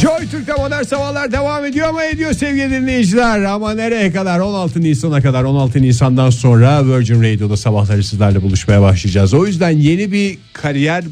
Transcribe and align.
Joy 0.00 0.28
Türk'te 0.30 0.52
modern 0.54 0.82
sabahlar 0.82 1.32
devam 1.32 1.64
ediyor 1.64 1.88
ama 1.88 2.04
ediyor 2.04 2.32
sevgili 2.32 2.70
dinleyiciler. 2.70 3.42
Ama 3.42 3.74
nereye 3.74 4.12
kadar? 4.12 4.38
16 4.40 4.80
Nisan'a 4.80 5.22
kadar 5.22 5.44
16 5.44 5.82
Nisan'dan 5.82 6.30
sonra 6.30 6.86
Virgin 6.86 7.22
Radio'da 7.22 7.56
sabahları 7.56 8.04
sizlerle 8.04 8.42
buluşmaya 8.42 8.82
başlayacağız. 8.82 9.34
O 9.34 9.46
yüzden 9.46 9.70
yeni 9.70 10.12
bir 10.12 10.38
kariyer 10.52 11.04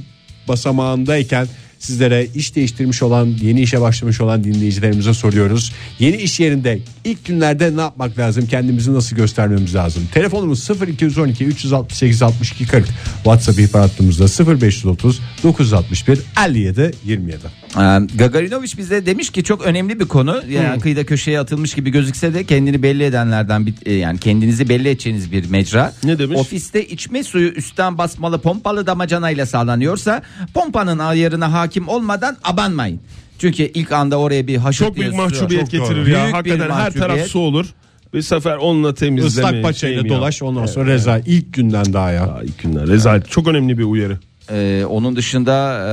basamağındayken 0.49 1.47
sizlere 1.79 2.27
iş 2.35 2.57
değiştirmiş 2.57 3.03
olan, 3.03 3.27
yeni 3.43 3.61
işe 3.61 3.81
başlamış 3.81 4.21
olan 4.21 4.45
dinleyicilerimize 4.45 5.15
soruyoruz. 5.15 5.73
Yeni 5.99 6.17
iş 6.17 6.41
yerinde 6.41 6.79
ilk 7.05 7.25
günlerde 7.25 7.77
ne 7.77 7.81
yapmak 7.81 8.19
lazım? 8.19 8.47
Kendimizi 8.47 8.95
nasıl 8.95 9.17
göstermemiz 9.17 9.75
lazım? 9.75 10.09
Telefonumuz 10.13 10.71
0212 10.89 11.45
368 11.45 12.23
62 12.23 12.67
40. 12.67 12.87
WhatsApp 13.15 13.59
ihbar 13.59 13.83
hattımızda 13.83 14.61
0530 14.61 15.21
961 15.43 16.19
57 16.47 16.91
27. 17.05 17.39
Ee, 17.77 18.01
Gagarinovic 18.19 18.73
bize 18.79 19.07
demiş 19.07 19.31
ki 19.31 19.45
çok 19.45 19.63
önemli 19.63 20.01
bir 20.01 20.05
konu. 20.05 20.43
Yani 20.49 20.81
kıyıda 20.81 21.07
köşeye 21.07 21.41
atılmış 21.41 21.75
gibi 21.75 21.91
gözükse 21.91 22.35
de 22.35 22.45
kendini 22.45 22.83
belli 22.83 23.05
edenlerden 23.05 23.67
bir 23.67 23.75
e, 23.87 23.93
yani 23.95 24.19
kendinizi 24.19 24.69
belli 24.69 24.89
edeceğiniz 24.89 25.33
bir 25.33 25.51
mecra. 25.51 25.93
Ne 26.05 26.19
demiş? 26.19 26.39
Ofiste 26.39 26.87
içme 26.87 27.23
suyu 27.25 27.49
üstten 27.49 27.99
basmalı 27.99 28.41
pompalı 28.41 28.87
damacanayla 28.87 29.47
sağlanıyorsa 29.47 30.23
pompanın 30.55 30.99
ayarına 30.99 31.53
hakim 31.53 31.89
olmadan 31.89 32.37
abanmayın. 32.45 33.01
Çünkü 33.39 33.63
ilk 33.63 33.93
anda 33.93 34.19
oraya 34.19 34.47
bir 34.47 34.57
haşır 34.57 34.85
Çok 34.85 34.97
büyük 34.97 35.15
mahcubiyet 35.15 35.71
Çok 35.71 35.73
doğru. 35.73 35.89
getirir 35.89 36.05
Büyük 36.07 36.19
ya. 36.19 36.27
bir 36.27 36.33
Hakikaten 36.33 36.71
her 36.71 36.93
taraf 36.93 37.21
su 37.21 37.39
olur. 37.39 37.67
Bir 38.15 38.23
sefer 38.23 38.57
onunla 38.57 38.95
temizleme. 38.95 39.49
Islak 39.49 39.63
paçayla 39.63 39.97
şeyim 39.97 40.13
ya. 40.13 40.19
dolaş 40.19 40.43
ondan 40.43 40.67
sonra 40.67 40.91
reza 40.91 41.19
ilk 41.19 41.55
günden 41.55 41.93
daha 41.93 42.11
ya. 42.11 42.23
Aa, 42.23 42.43
ilk 42.43 42.59
günler 42.59 42.87
rezalet. 42.87 43.31
Çok 43.31 43.49
önemli 43.49 43.79
bir 43.79 43.85
uyarı. 43.85 44.19
Ee, 44.51 44.85
onun 44.89 45.17
dışında 45.17 45.53
e, 45.87 45.91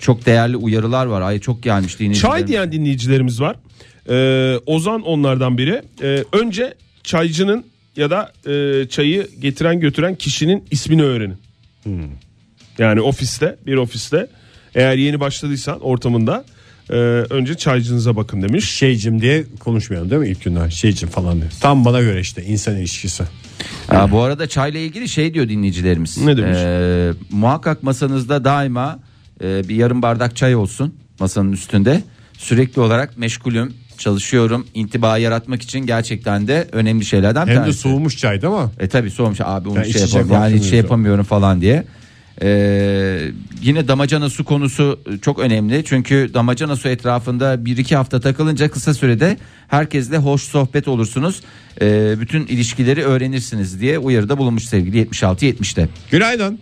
çok 0.00 0.26
değerli 0.26 0.56
uyarılar 0.56 1.06
var. 1.06 1.20
Ay 1.20 1.40
çok 1.40 1.62
gelmiş 1.62 1.98
dinleyicilerim. 1.98 2.32
Çay 2.32 2.46
diyen 2.46 2.72
dinleyicilerimiz 2.72 3.40
var. 3.40 3.56
Ee, 4.08 4.58
Ozan 4.66 5.02
onlardan 5.02 5.58
biri. 5.58 5.82
Ee, 6.02 6.24
önce 6.32 6.74
çaycının 7.04 7.64
ya 7.96 8.10
da 8.10 8.32
e, 8.46 8.88
çayı 8.88 9.28
getiren 9.40 9.80
götüren 9.80 10.14
kişinin 10.14 10.64
ismini 10.70 11.02
öğrenin. 11.02 11.36
Yani 12.78 13.00
ofiste 13.00 13.56
bir 13.66 13.76
ofiste 13.76 14.26
eğer 14.74 14.96
yeni 14.96 15.20
başladıysan 15.20 15.80
ortamında 15.80 16.44
e, 16.90 16.94
önce 17.30 17.54
çaycınıza 17.54 18.16
bakın 18.16 18.42
demiş. 18.42 18.70
Şeycim 18.70 19.20
diye 19.20 19.44
konuşmayalım 19.60 20.10
değil 20.10 20.22
mi 20.22 20.28
ilk 20.28 20.44
günden 20.44 20.68
şeycim 20.68 21.08
falan 21.08 21.40
diye. 21.40 21.50
Tam 21.60 21.84
bana 21.84 22.00
göre 22.00 22.20
işte 22.20 22.44
insan 22.44 22.76
ilişkisi. 22.76 23.24
Ha, 23.86 24.10
bu 24.10 24.22
arada 24.22 24.46
çayla 24.46 24.80
ilgili 24.80 25.08
şey 25.08 25.34
diyor 25.34 25.48
dinleyicilerimiz. 25.48 26.18
Ne 26.18 26.36
demiş? 26.36 26.58
Ee, 26.60 27.12
muhakkak 27.30 27.82
masanızda 27.82 28.44
daima 28.44 28.98
e, 29.44 29.68
bir 29.68 29.74
yarım 29.74 30.02
bardak 30.02 30.36
çay 30.36 30.54
olsun 30.56 30.94
masanın 31.20 31.52
üstünde. 31.52 32.02
Sürekli 32.38 32.80
olarak 32.80 33.18
meşgulüm, 33.18 33.74
çalışıyorum. 33.98 34.66
İntiba 34.74 35.18
yaratmak 35.18 35.62
için 35.62 35.78
gerçekten 35.80 36.48
de 36.48 36.68
önemli 36.72 37.04
şeylerden 37.04 37.46
bir 37.46 37.50
Hem 37.50 37.56
de 37.58 37.62
tanesi. 37.62 37.78
soğumuş 37.78 38.16
çay 38.18 38.42
değil 38.42 38.52
mi? 38.54 38.68
E 38.78 38.88
tabi 38.88 39.10
soğumuş 39.10 39.40
abi 39.40 39.68
onu 39.68 39.78
Ya 39.78 39.84
şey 39.84 39.90
içecek 39.90 40.08
yapamıyorum. 40.08 40.32
Yani 40.42 40.44
vaktiniz 40.52 40.70
şey 40.70 40.78
yok. 40.78 40.84
yapamıyorum 40.84 41.24
falan 41.24 41.60
diye. 41.60 41.84
Ee, 42.42 43.30
yine 43.62 43.88
damacana 43.88 44.30
su 44.30 44.44
konusu 44.44 45.00
çok 45.22 45.38
önemli. 45.38 45.84
Çünkü 45.86 46.30
damacana 46.34 46.76
su 46.76 46.88
etrafında 46.88 47.64
bir 47.64 47.76
iki 47.76 47.96
hafta 47.96 48.20
takılınca 48.20 48.70
kısa 48.70 48.94
sürede 48.94 49.36
herkesle 49.68 50.16
hoş 50.18 50.42
sohbet 50.42 50.88
olursunuz. 50.88 51.40
Ee, 51.82 52.14
bütün 52.20 52.46
ilişkileri 52.46 53.04
öğrenirsiniz 53.04 53.80
diye 53.80 53.98
uyarıda 53.98 54.38
bulunmuş 54.38 54.64
sevgili 54.64 55.02
76-70'te. 55.02 55.88
Günaydın. 56.10 56.58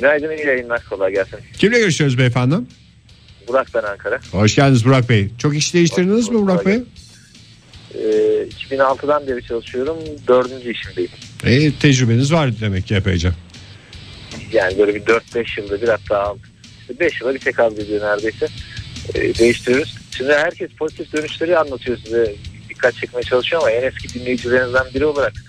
Günaydın 0.00 0.30
iyi 0.36 0.46
yayınlar 0.46 0.84
kolay 0.84 1.12
gelsin. 1.12 1.38
Kimle 1.58 1.78
görüşüyoruz 1.78 2.18
beyefendi? 2.18 2.54
Burak 3.48 3.68
ben 3.74 3.82
Ankara. 3.82 4.20
Hoş 4.32 4.56
geldiniz 4.56 4.84
Burak 4.84 5.08
Bey. 5.08 5.28
Çok 5.38 5.56
iş 5.56 5.74
değiştirdiniz 5.74 6.28
mi 6.28 6.42
Burak 6.42 6.66
Bey? 6.66 6.82
Ee, 7.94 7.98
2006'dan 8.70 9.26
beri 9.26 9.46
çalışıyorum. 9.46 9.96
Dördüncü 10.28 10.72
işimdeyim. 10.72 11.10
E, 11.44 11.72
tecrübeniz 11.72 12.32
var 12.32 12.50
demek 12.60 12.86
ki 12.86 12.94
epeyce. 12.94 13.30
Yani 14.52 14.78
böyle 14.78 14.94
bir 14.94 15.00
4-5 15.00 15.60
yılda 15.60 15.82
bir 15.82 15.88
hatta 15.88 16.34
5 17.00 17.20
yıla 17.20 17.34
bir 17.34 17.38
tekabül 17.38 17.78
ediyor 17.78 18.00
neredeyse. 18.00 18.46
Ee, 19.14 19.34
değiştiriyoruz. 19.34 19.96
Şimdi 20.16 20.32
herkes 20.32 20.70
pozitif 20.70 21.12
dönüşleri 21.12 21.58
anlatıyor 21.58 21.98
size. 22.04 22.34
Dikkat 22.68 22.94
çekmeye 22.94 23.22
çalışıyor 23.22 23.62
ama 23.62 23.70
en 23.70 23.82
eski 23.82 24.14
dinleyicilerinizden 24.14 24.86
biri 24.94 25.04
olarak 25.04 25.32
e, 25.32 25.40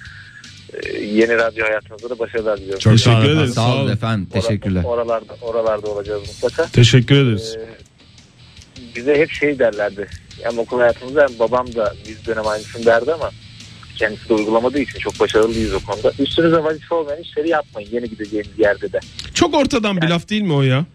yeni 1.01 1.37
radyo 1.37 1.65
hayatınızda 1.65 2.09
da 2.09 2.19
başarılar 2.19 2.57
diliyorum. 2.57 2.79
Çok 2.79 2.93
Teşekkür 2.93 3.29
ederiz. 3.29 3.53
Sağ 3.53 3.75
olun 3.75 3.91
efendim 3.91 4.27
teşekkürler. 4.33 4.83
Oralarda, 4.83 5.33
oralarda 5.41 5.87
olacağız 5.87 6.21
mutlaka. 6.27 6.65
Teşekkür 6.71 7.15
ederiz. 7.15 7.55
Ee, 7.59 8.95
bize 8.95 9.15
hep 9.17 9.31
şey 9.31 9.59
derlerdi. 9.59 10.07
Hem 10.41 10.59
okul 10.59 10.79
hayatımızda 10.79 11.21
hem 11.29 11.39
babam 11.39 11.75
da 11.75 11.93
biz 12.07 12.25
dönem 12.27 12.47
aynısını 12.47 12.85
derdi 12.85 13.13
ama 13.13 13.29
kendisi 13.97 14.29
de 14.29 14.33
uygulamadığı 14.33 14.79
için 14.79 14.99
çok 14.99 15.19
başarılıyız 15.19 15.73
o 15.73 15.79
konuda. 15.79 16.11
Üstünüze 16.19 16.63
vazife 16.63 16.95
olmayan 16.95 17.21
işleri 17.21 17.49
yapmayın 17.49 17.89
yeni 17.91 18.09
gideceğiniz 18.09 18.59
yerde 18.59 18.93
de. 18.93 18.99
Çok 19.33 19.55
ortadan 19.55 20.01
bir 20.01 20.07
laf 20.07 20.29
değil 20.29 20.41
mi 20.41 20.53
o 20.53 20.61
ya? 20.61 20.85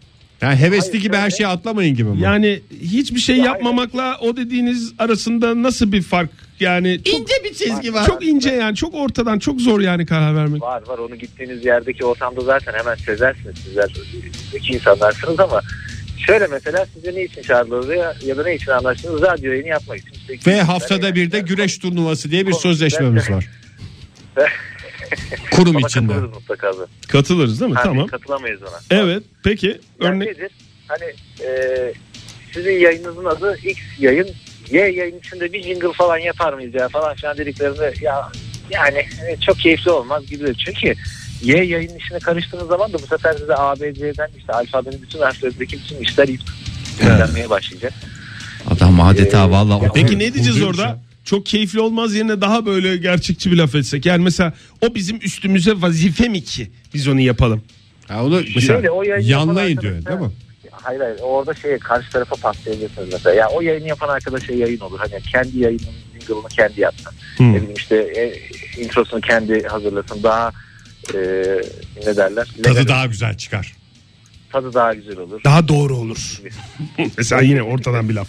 Yani 0.41 0.55
hevesli 0.55 0.89
Hayır, 0.91 1.01
gibi 1.03 1.15
her 1.15 1.21
şöyle- 1.21 1.35
şeyi 1.35 1.47
atlamayın 1.47 1.95
gibi 1.95 2.09
mi? 2.09 2.21
Yani 2.21 2.59
hiçbir 2.81 3.19
şey 3.19 3.37
Ya, 3.37 3.45
yapmamakla 3.45 4.17
o 4.21 4.37
dediğiniz 4.37 4.93
arasında 4.99 5.63
nasıl 5.63 5.91
bir 5.91 6.01
fark? 6.01 6.29
Yani 6.59 6.99
çok, 7.03 7.19
İnce 7.19 7.33
bir 7.43 7.53
çizgi 7.53 7.93
var. 7.93 8.05
çok 8.05 8.25
ince 8.25 8.49
yani 8.49 8.75
çok 8.75 8.93
ortadan 8.95 9.39
çok 9.39 9.61
zor 9.61 9.79
yani 9.79 10.05
karar 10.05 10.35
vermek. 10.35 10.61
Var 10.61 10.83
var 10.87 10.97
onu 10.97 11.15
gittiğiniz 11.15 11.65
yerdeki 11.65 12.05
ortamda 12.05 12.41
zaten 12.41 12.73
hemen 12.73 12.95
sezersiniz 12.95 13.57
sizler 13.57 13.89
zeki 14.51 14.73
insanlarsınız 14.73 15.39
ama 15.39 15.61
şöyle 16.27 16.47
mesela 16.47 16.85
size 16.93 17.15
ne 17.15 17.23
için 17.23 17.41
çağrılır 17.41 17.95
ya, 17.95 18.13
ya 18.25 18.37
da 18.37 18.43
ne 18.43 18.55
için 18.55 18.71
anlaştınız 18.71 19.21
radyo 19.21 19.51
yayını 19.51 19.67
yapmak 19.67 19.97
için. 19.99 20.33
İşte 20.33 20.51
Ve 20.51 20.61
haftada 20.61 21.15
bir 21.15 21.31
de 21.31 21.39
güreş 21.39 21.77
turnuvası 21.77 22.31
diye 22.31 22.47
bir 22.47 22.53
sözleşmemiz 22.53 23.29
var. 23.31 23.45
Kurum 25.51 25.79
içinde. 25.79 26.13
katılırız 26.13 26.33
mutlaka. 26.33 26.67
abi. 26.69 26.77
Katılırız 27.07 27.61
değil 27.61 27.71
mi? 27.71 27.75
Hani 27.75 27.85
tamam. 27.85 28.07
Katılamayız 28.07 28.61
ona. 28.63 28.99
Evet. 29.01 29.23
Peki 29.43 29.81
Yani 30.01 30.15
örnek 30.15 30.37
nedir? 30.37 30.51
Hani 30.87 31.03
e, 31.47 31.93
sizin 32.53 32.79
yayınınızın 32.79 33.25
adı 33.25 33.57
X 33.63 33.79
yayın. 33.99 34.29
Y 34.71 34.81
yayın 34.91 35.19
içinde 35.19 35.53
bir 35.53 35.63
jingle 35.63 35.93
falan 35.93 36.17
yapar 36.17 36.53
mıyız 36.53 36.75
ya 36.75 36.89
falan 36.89 37.15
filan 37.15 37.37
dediklerinde 37.37 37.93
ya 38.01 38.29
yani 38.69 38.97
e, 38.97 39.37
çok 39.45 39.59
keyifli 39.59 39.91
olmaz 39.91 40.25
gibi. 40.25 40.55
Çünkü 40.65 40.93
Y 41.43 41.63
yayın 41.65 41.95
işine 41.95 42.19
karıştığınız 42.19 42.67
zaman 42.67 42.93
da 42.93 42.97
bu 42.97 43.07
sefer 43.07 43.33
size 43.33 43.55
A, 43.55 43.79
B, 43.79 43.93
C'den 43.93 44.29
işte 44.37 44.53
alfabenin 44.53 45.01
bütün 45.01 45.19
harflerindeki 45.19 45.77
bütün 45.77 45.99
işler 45.99 46.27
yüklenmeye 46.27 47.49
başlayacak. 47.49 47.93
Adam 48.67 49.01
adeta 49.01 49.45
Ee, 49.45 49.49
valla 49.51 49.73
ya 49.83 49.91
Peki 49.93 50.19
ne 50.19 50.33
diyeceğiz 50.33 50.63
orada? 50.63 50.99
Çok 51.27 51.45
keyifli 51.45 51.79
olmaz 51.79 52.15
yerine 52.15 52.41
daha 52.41 52.65
böyle 52.65 52.97
gerçekçi 52.97 53.51
bir 53.51 53.57
laf 53.57 53.75
etsek. 53.75 54.05
Yani 54.05 54.23
mesela 54.23 54.53
o 54.81 54.95
bizim 54.95 55.19
üstümüze 55.21 55.81
vazife 55.81 56.27
mi 56.27 56.43
ki 56.43 56.71
biz 56.93 57.07
onu 57.07 57.19
yapalım? 57.19 57.61
Ha, 58.07 58.25
onu 58.25 58.35
Mesela 58.35 58.61
Şöyle, 58.61 58.91
o 58.91 59.03
yanlayın 59.03 59.81
diyor 59.81 60.05
değil 60.05 60.19
mi? 60.19 60.31
Hayır 60.71 60.99
hayır 60.99 61.19
orada 61.21 61.53
şey 61.53 61.77
karşı 61.77 62.11
tarafa 62.11 62.35
paslayabilirsiniz 62.35 63.09
mesela. 63.13 63.35
Ya 63.35 63.49
o 63.49 63.61
yayını 63.61 63.87
yapan 63.87 64.09
arkadaşa 64.09 64.53
yayın 64.53 64.79
olur. 64.79 64.99
Hani 64.99 65.21
kendi 65.31 65.59
yayının 65.59 65.93
jingle'ını 66.13 66.47
kendi 66.49 66.81
yapsın. 66.81 67.13
Hmm. 67.37 67.53
Ne 67.53 67.57
bileyim 67.57 67.75
işte 67.77 67.95
e, 67.95 68.39
introsunu 68.81 69.21
kendi 69.21 69.67
hazırlasın. 69.67 70.23
Daha 70.23 70.51
e, 71.13 71.17
ne 72.05 72.17
derler? 72.17 72.47
Tadı 72.63 72.79
Legal- 72.79 72.87
daha 72.87 73.05
güzel 73.05 73.37
çıkar. 73.37 73.75
tadı 74.51 74.73
daha 74.73 74.93
güzel 74.93 75.17
olur. 75.17 75.43
Daha 75.43 75.67
doğru 75.67 75.95
olur. 75.95 76.41
mesela 77.17 77.41
yine 77.41 77.63
ortadan 77.63 78.09
bir 78.09 78.13
laf. 78.13 78.27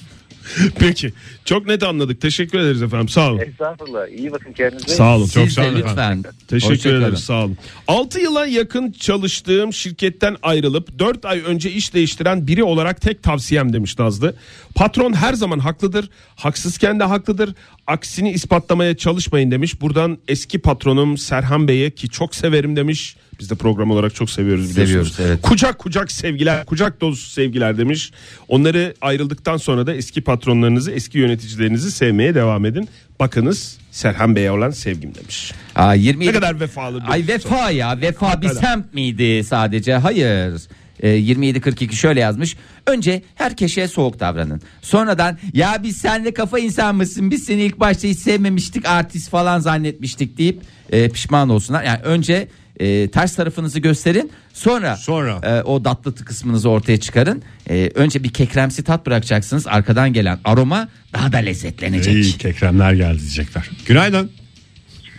Peki. 0.79 1.13
Çok 1.45 1.67
net 1.67 1.83
anladık. 1.83 2.21
Teşekkür 2.21 2.59
ederiz 2.59 2.83
efendim. 2.83 3.09
Sağ 3.09 3.31
olun. 3.31 3.39
Estağfurullah. 3.39 4.09
İyi 4.09 4.33
bakın 4.33 4.53
kendinize. 4.53 4.95
Sağ 4.95 5.17
olun. 5.17 5.27
Çok 5.27 5.45
Siz 5.45 5.55
sağ 5.55 5.63
de 5.63 5.67
olun 5.69 5.77
efendim. 5.77 6.23
lütfen. 6.25 6.35
Teşekkür 6.49 6.75
Hoşçakalın. 6.75 7.03
ederiz 7.03 7.21
sağ 7.25 7.45
olun. 7.45 7.57
6 7.89 8.21
yıla 8.21 8.47
yakın 8.47 8.91
çalıştığım 8.93 9.73
şirketten 9.73 10.37
ayrılıp 10.43 10.99
4 10.99 11.25
ay 11.25 11.43
önce 11.47 11.71
iş 11.71 11.95
değiştiren 11.95 12.47
biri 12.47 12.65
olarak 12.65 13.01
tek 13.01 13.23
tavsiyem 13.23 13.73
demiş 13.73 13.99
Nazlı. 13.99 14.35
Patron 14.75 15.13
her 15.13 15.35
zaman 15.35 15.59
haklıdır. 15.59 16.11
Haksızken 16.37 17.01
de 17.01 17.05
haklıdır. 17.05 17.55
Aksini 17.89 18.31
ispatlamaya 18.31 18.97
çalışmayın 18.97 19.51
demiş. 19.51 19.81
Buradan 19.81 20.19
eski 20.29 20.59
patronum 20.59 21.19
Serhan 21.19 21.69
Bey'e 21.69 21.91
ki 21.91 22.09
çok 22.09 22.35
severim 22.35 22.77
demiş. 22.77 23.17
Biz 23.41 23.51
de 23.51 23.55
program 23.55 23.91
olarak 23.91 24.15
çok 24.15 24.31
seviyoruz 24.31 24.71
biliyorsunuz. 24.71 25.13
Seviyoruz, 25.13 25.33
evet. 25.33 25.43
Kucak 25.43 25.79
kucak 25.79 26.13
sevgiler, 26.13 26.67
kucak 26.67 27.01
dolusu 27.01 27.31
sevgiler 27.31 27.79
demiş. 27.79 28.11
Onları 28.49 28.95
ayrıldıktan 29.01 29.57
sonra 29.57 29.87
da 29.87 29.95
eski 29.95 30.21
patronlarınızı, 30.21 30.91
eski 30.91 31.19
yöneticilerinizi 31.19 31.93
sevmeye 31.93 32.35
devam 32.35 32.65
edin. 32.65 32.89
Bakınız 33.21 33.79
Serhan 33.91 34.37
Bey'e 34.37 34.51
olan 34.51 34.71
sevgim 34.71 35.15
demiş. 35.15 35.53
Aa, 35.75 35.95
27 35.95 36.31
Ne 36.31 36.35
kadar 36.35 36.61
vefalı 36.61 37.01
bir 37.05 37.13
Ay 37.13 37.25
vefa 37.29 37.71
ya 37.71 38.01
vefa 38.01 38.27
bir 38.43 38.47
Hakikaten. 38.47 38.61
semt 38.75 38.95
miydi 38.95 39.45
sadece 39.45 39.95
hayır 39.95 40.61
Ee, 41.01 41.17
2742 41.17 41.97
şöyle 41.97 42.21
yazmış 42.21 42.57
önce 42.87 43.23
herkese 43.35 43.89
soğuk 43.89 44.21
davranın 44.21 44.61
sonradan 44.83 45.39
ya 45.53 45.83
biz 45.83 45.97
senle 45.97 46.35
kafa 46.35 46.59
insan 46.59 46.97
mısın 46.97 47.31
biz 47.31 47.45
seni 47.45 47.63
ilk 47.63 47.81
başta 47.81 48.09
hiç 48.09 48.19
sevmemiştik 48.19 48.87
artist 48.89 49.31
falan 49.31 49.61
zannetmiştik 49.61 50.39
deyip 50.39 50.61
e, 50.93 51.09
pişman 51.09 51.49
olsunlar 51.49 51.83
yani 51.83 52.03
önce 52.03 52.49
e, 52.81 53.11
ters 53.11 53.37
tarafınızı 53.37 53.81
gösterin. 53.81 54.33
Sonra, 54.53 54.97
Sonra. 54.97 55.41
e, 55.43 55.63
o 55.63 55.85
datlı 55.85 56.15
kısmınızı 56.15 56.69
ortaya 56.71 57.01
çıkarın. 57.01 57.43
E, 57.71 57.91
önce 57.95 58.23
bir 58.25 58.33
kekremsi 58.33 58.85
tat 58.85 59.07
bırakacaksınız. 59.07 59.67
Arkadan 59.67 60.13
gelen 60.13 60.39
aroma 60.45 60.89
daha 61.13 61.33
da 61.33 61.37
lezzetlenecek. 61.37 62.15
İyi 62.15 62.39
kekremler 62.39 62.93
geldi 62.93 63.21
diyecekler. 63.21 63.71
Günaydın. 63.87 64.31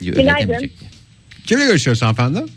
Günaydın. 0.02 0.70
Kimle 1.46 1.66
görüşüyoruz 1.66 2.02
hanımefendi? 2.02 2.52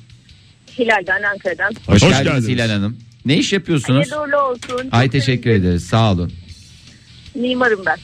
Hilal'den 0.79 1.23
Ankara'dan. 1.23 1.73
Hoş, 1.87 2.03
Hoş 2.03 2.11
geldiniz, 2.11 2.25
geldiniz. 2.25 2.49
Hilal 2.49 2.71
Hanım. 2.71 2.99
Ne 3.25 3.37
iş 3.37 3.53
yapıyorsunuz? 3.53 4.13
Hayırlı 4.13 4.25
uğurlu 4.25 4.37
olsun. 4.51 4.89
Ay 4.93 5.05
Çok 5.07 5.13
teşekkür 5.13 5.51
sevindim. 5.51 5.69
ederiz. 5.69 5.85
Sağ 5.85 6.13
olun. 6.13 6.33
Mimarım 7.35 7.81
ben. 7.87 7.97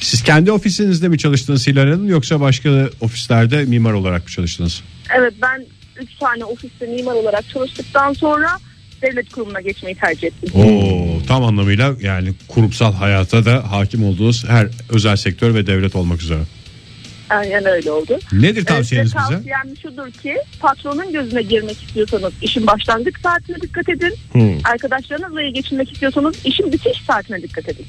Siz 0.00 0.22
kendi 0.22 0.52
ofisinizde 0.52 1.08
mi 1.08 1.18
çalıştınız 1.18 1.66
Hilal 1.66 1.82
Hanım 1.82 2.08
yoksa 2.08 2.40
başka 2.40 2.88
ofislerde 3.00 3.64
mimar 3.64 3.92
olarak 3.92 4.22
mı 4.24 4.30
çalıştınız? 4.30 4.82
Evet 5.18 5.34
ben 5.42 5.64
3 6.02 6.08
tane 6.20 6.44
ofiste 6.44 6.86
mimar 6.86 7.14
olarak 7.14 7.48
çalıştıktan 7.48 8.12
sonra 8.12 8.48
devlet 9.02 9.32
kurumuna 9.32 9.60
geçmeyi 9.60 9.96
tercih 9.96 10.26
ettim. 10.26 10.50
Oo, 10.54 11.26
tam 11.26 11.44
anlamıyla 11.44 11.94
yani 12.00 12.32
kurumsal 12.48 12.92
hayata 12.92 13.44
da 13.44 13.70
hakim 13.72 14.04
olduğunuz 14.04 14.44
her 14.48 14.68
özel 14.88 15.16
sektör 15.16 15.54
ve 15.54 15.66
devlet 15.66 15.96
olmak 15.96 16.22
üzere. 16.22 16.40
Aynen 17.30 17.64
öyle 17.66 17.90
oldu. 17.92 18.18
Nedir 18.32 18.54
Evet, 18.58 18.66
tavsiyeniz 18.68 19.10
size 19.10 19.22
bize? 19.24 19.34
tavsiyem 19.34 19.76
şudur 19.82 20.10
ki 20.10 20.36
patronun 20.60 21.12
gözüne 21.12 21.42
girmek 21.42 21.82
istiyorsanız 21.82 22.32
işin 22.42 22.66
başlangıç 22.66 23.14
saatine 23.22 23.56
dikkat 23.60 23.88
edin. 23.88 24.14
Hmm. 24.32 24.58
Arkadaşlarınızla 24.64 25.42
iyi 25.42 25.52
geçinmek 25.52 25.92
istiyorsanız 25.92 26.46
işin 26.46 26.72
bitiş 26.72 27.02
saatine 27.06 27.42
dikkat 27.42 27.68
edin. 27.68 27.86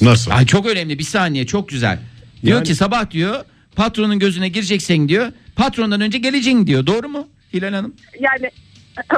Nasıl? 0.00 0.30
Ay 0.30 0.46
çok 0.46 0.66
önemli 0.66 0.98
bir 0.98 1.04
saniye 1.04 1.46
çok 1.46 1.68
güzel. 1.68 1.98
Diyor 2.44 2.56
Yani- 2.56 2.66
ki 2.66 2.74
sabah 2.74 3.10
diyor 3.10 3.44
patronun 3.76 4.18
gözüne 4.18 4.48
gireceksin 4.48 5.08
diyor. 5.08 5.32
Patrondan 5.56 6.00
önce 6.00 6.18
geleceksin 6.18 6.66
diyor. 6.66 6.86
Doğru 6.86 7.08
mu 7.08 7.28
Hilal 7.54 7.72
Hanım? 7.72 7.94
Yani 8.20 8.50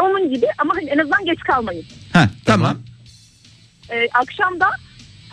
onun 0.01 0.35
gibi 0.35 0.47
ama 0.59 0.75
hani 0.77 0.91
en 0.91 0.99
azından 0.99 1.25
geç 1.25 1.39
kalmayın. 1.41 1.85
Ha 2.13 2.31
tamam. 2.45 2.79
Ee, 3.91 4.09
akşam 4.15 4.61
da 4.61 4.67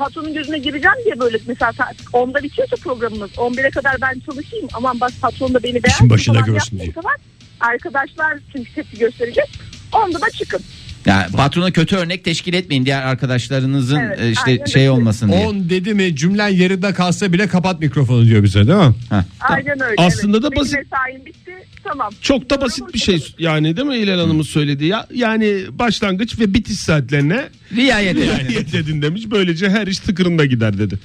patronun 0.01 0.33
gözüne 0.33 0.57
gireceğim 0.57 0.97
diye 1.05 1.19
böyle 1.19 1.37
mesela 1.47 1.73
saat 1.73 1.95
10'da 2.13 2.43
bitiyorsa 2.43 2.75
programımız 2.75 3.31
11'e 3.31 3.69
kadar 3.69 3.95
ben 4.01 4.19
çalışayım 4.19 4.67
aman 4.73 4.99
bak 4.99 5.11
patron 5.21 5.53
da 5.53 5.63
beni 5.63 5.83
beğensin 5.83 6.09
başında 6.09 6.39
görsün 6.39 6.79
diye. 6.79 6.93
arkadaşlar 7.59 8.37
çünkü 8.53 8.73
tepki 8.73 8.99
gösterecek 8.99 9.49
10'da 9.91 10.21
da 10.21 10.29
çıkın. 10.29 10.61
Yani 11.05 11.31
patrona 11.31 11.71
kötü 11.71 11.95
örnek 11.95 12.23
teşkil 12.23 12.53
etmeyin 12.53 12.85
diğer 12.85 13.01
arkadaşlarınızın 13.01 13.97
Evet, 13.99 14.19
e, 14.21 14.31
işte 14.31 14.51
aynen 14.51 14.65
şey 14.65 14.81
öyle. 14.81 14.91
olmasın 14.91 15.27
diye. 15.31 15.47
10 15.47 15.69
dedi 15.69 15.93
mi 15.93 16.15
cümlen 16.15 16.47
yarıda 16.49 16.93
kalsa 16.93 17.33
bile 17.33 17.47
kapat 17.47 17.79
mikrofonu 17.79 18.25
diyor 18.25 18.43
bize 18.43 18.67
değil 18.67 18.77
mi? 18.79 18.83
Ha, 18.83 18.93
tamam. 19.09 19.25
Aynen 19.39 19.81
öyle. 19.81 19.95
Aslında 19.97 20.37
evet. 20.37 20.51
da 20.51 20.55
basit- 20.61 21.25
bitti 21.25 21.51
tamam. 21.83 22.09
Çok 22.21 22.49
da 22.49 22.61
basit 22.61 22.93
bir 22.93 22.99
şey 22.99 23.33
yani 23.39 23.77
değil 23.77 23.87
mi 23.87 23.95
İlhan 23.97 24.17
Hanım'ın 24.17 24.43
söylediği 24.43 24.89
ya 24.89 25.07
yani 25.13 25.61
başlangıç 25.71 26.39
ve 26.39 26.53
bitiş 26.53 26.79
saatlerine 26.79 27.49
Riayet 27.75 28.17
edin. 28.17 28.21
riayet 28.27 28.75
edin 28.75 29.01
demiş 29.01 29.23
böylece 29.31 29.69
her 29.69 29.87
iş 29.87 29.99
tıkırında 29.99 30.45
gider 30.45 30.77
dedi. 30.77 30.99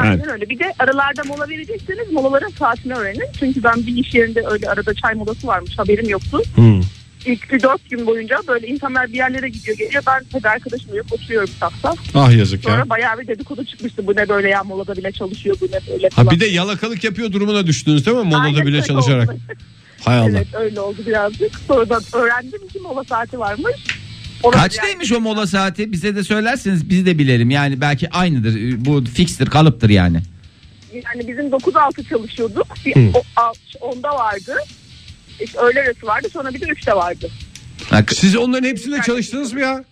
Yani 0.00 0.10
Aynen 0.10 0.28
öyle. 0.30 0.48
Bir 0.50 0.58
de 0.58 0.72
aralarda 0.78 1.24
mola 1.24 1.48
verecekseniz 1.48 2.12
molaların 2.12 2.50
saatini 2.58 2.94
öğrenin. 2.94 3.26
Çünkü 3.38 3.62
ben 3.64 3.86
bir 3.86 3.96
iş 3.96 4.14
yerinde 4.14 4.42
öyle 4.50 4.68
arada 4.70 4.94
çay 4.94 5.14
molası 5.14 5.46
varmış 5.46 5.78
haberim 5.78 6.08
yoktu. 6.08 6.42
Hmm. 6.54 6.80
İlk 7.24 7.52
bir 7.52 7.62
dört 7.62 7.90
gün 7.90 8.06
boyunca 8.06 8.36
böyle 8.48 8.66
insanlar 8.66 9.08
bir 9.08 9.14
yerlere 9.16 9.48
gidiyor 9.48 9.76
geliyor. 9.76 10.02
Ben 10.06 10.24
tabii 10.32 10.48
arkadaşımla 10.48 10.96
yok 10.96 11.06
oturuyorum 11.10 11.50
safta. 11.60 11.94
Ah 12.14 12.32
yazık 12.36 12.66
ya. 12.66 12.72
Sonra 12.74 12.88
bayağı 12.88 13.18
bir 13.18 13.26
dedikodu 13.26 13.64
çıkmıştı. 13.64 14.06
Bu 14.06 14.16
ne 14.16 14.28
böyle 14.28 14.48
ya 14.48 14.64
molada 14.64 14.96
bile 14.96 15.12
çalışıyor 15.12 15.56
bu 15.60 15.66
ne 15.66 15.92
böyle 15.92 16.08
Ha 16.14 16.30
bir 16.30 16.40
de 16.40 16.46
yalakalık 16.46 17.04
yapıyor 17.04 17.32
durumuna 17.32 17.66
düştünüz 17.66 18.06
değil 18.06 18.16
mi? 18.16 18.22
Molada 18.22 18.42
Aynen 18.46 18.66
bile 18.66 18.82
çalışarak. 18.82 19.30
oldu. 19.30 19.38
Hay 20.04 20.18
Allah. 20.18 20.28
Evet 20.28 20.46
öyle 20.54 20.80
oldu 20.80 20.98
birazcık. 21.06 21.58
Sonradan 21.68 22.02
öğrendim 22.12 22.68
ki 22.68 22.78
mola 22.78 23.04
saati 23.04 23.38
varmış. 23.38 23.76
Ona 24.42 24.52
Kaçtaymış 24.56 25.12
o 25.12 25.20
mola 25.20 25.46
saati? 25.46 25.92
Bize 25.92 26.16
de 26.16 26.24
söylerseniz 26.24 26.90
biz 26.90 27.06
de 27.06 27.18
bilelim. 27.18 27.50
Yani 27.50 27.80
belki 27.80 28.10
aynıdır. 28.10 28.84
Bu 28.86 29.04
fikstir, 29.04 29.46
kalıptır 29.46 29.90
yani. 29.90 30.18
Yani 30.94 31.28
bizim 31.28 31.46
9-6 31.46 32.08
çalışıyorduk. 32.08 32.66
Bir 32.86 32.96
o, 33.14 33.22
alt- 33.36 33.58
onda 33.80 34.08
vardı. 34.10 34.54
İşte 35.40 35.58
öğle 35.58 35.80
arası 35.82 36.06
vardı. 36.06 36.28
Sonra 36.32 36.54
bir 36.54 36.60
de 36.60 36.64
3'te 36.64 36.92
vardı. 36.92 37.30
Siz 38.14 38.36
onların 38.36 38.68
hepsinde 38.68 39.00
çalıştınız 39.06 39.52
mı 39.52 39.60
ya? 39.60 39.84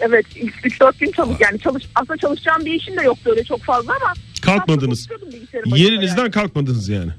Evet 0.00 0.26
ilk 0.36 0.54
3-4 0.54 0.98
gün 0.98 1.12
çalış 1.12 1.36
yani 1.40 1.58
çalış 1.60 1.84
aslında 1.94 2.16
çalışacağım 2.16 2.64
bir 2.64 2.72
işim 2.72 2.96
de 2.96 3.02
yoktu 3.02 3.30
öyle 3.30 3.44
çok 3.44 3.60
fazla 3.62 3.92
ama 3.92 4.12
Kalkmadınız. 4.42 5.08
Yerinizden 5.76 6.22
yani. 6.22 6.30
kalkmadınız 6.30 6.88
yani. 6.88 7.10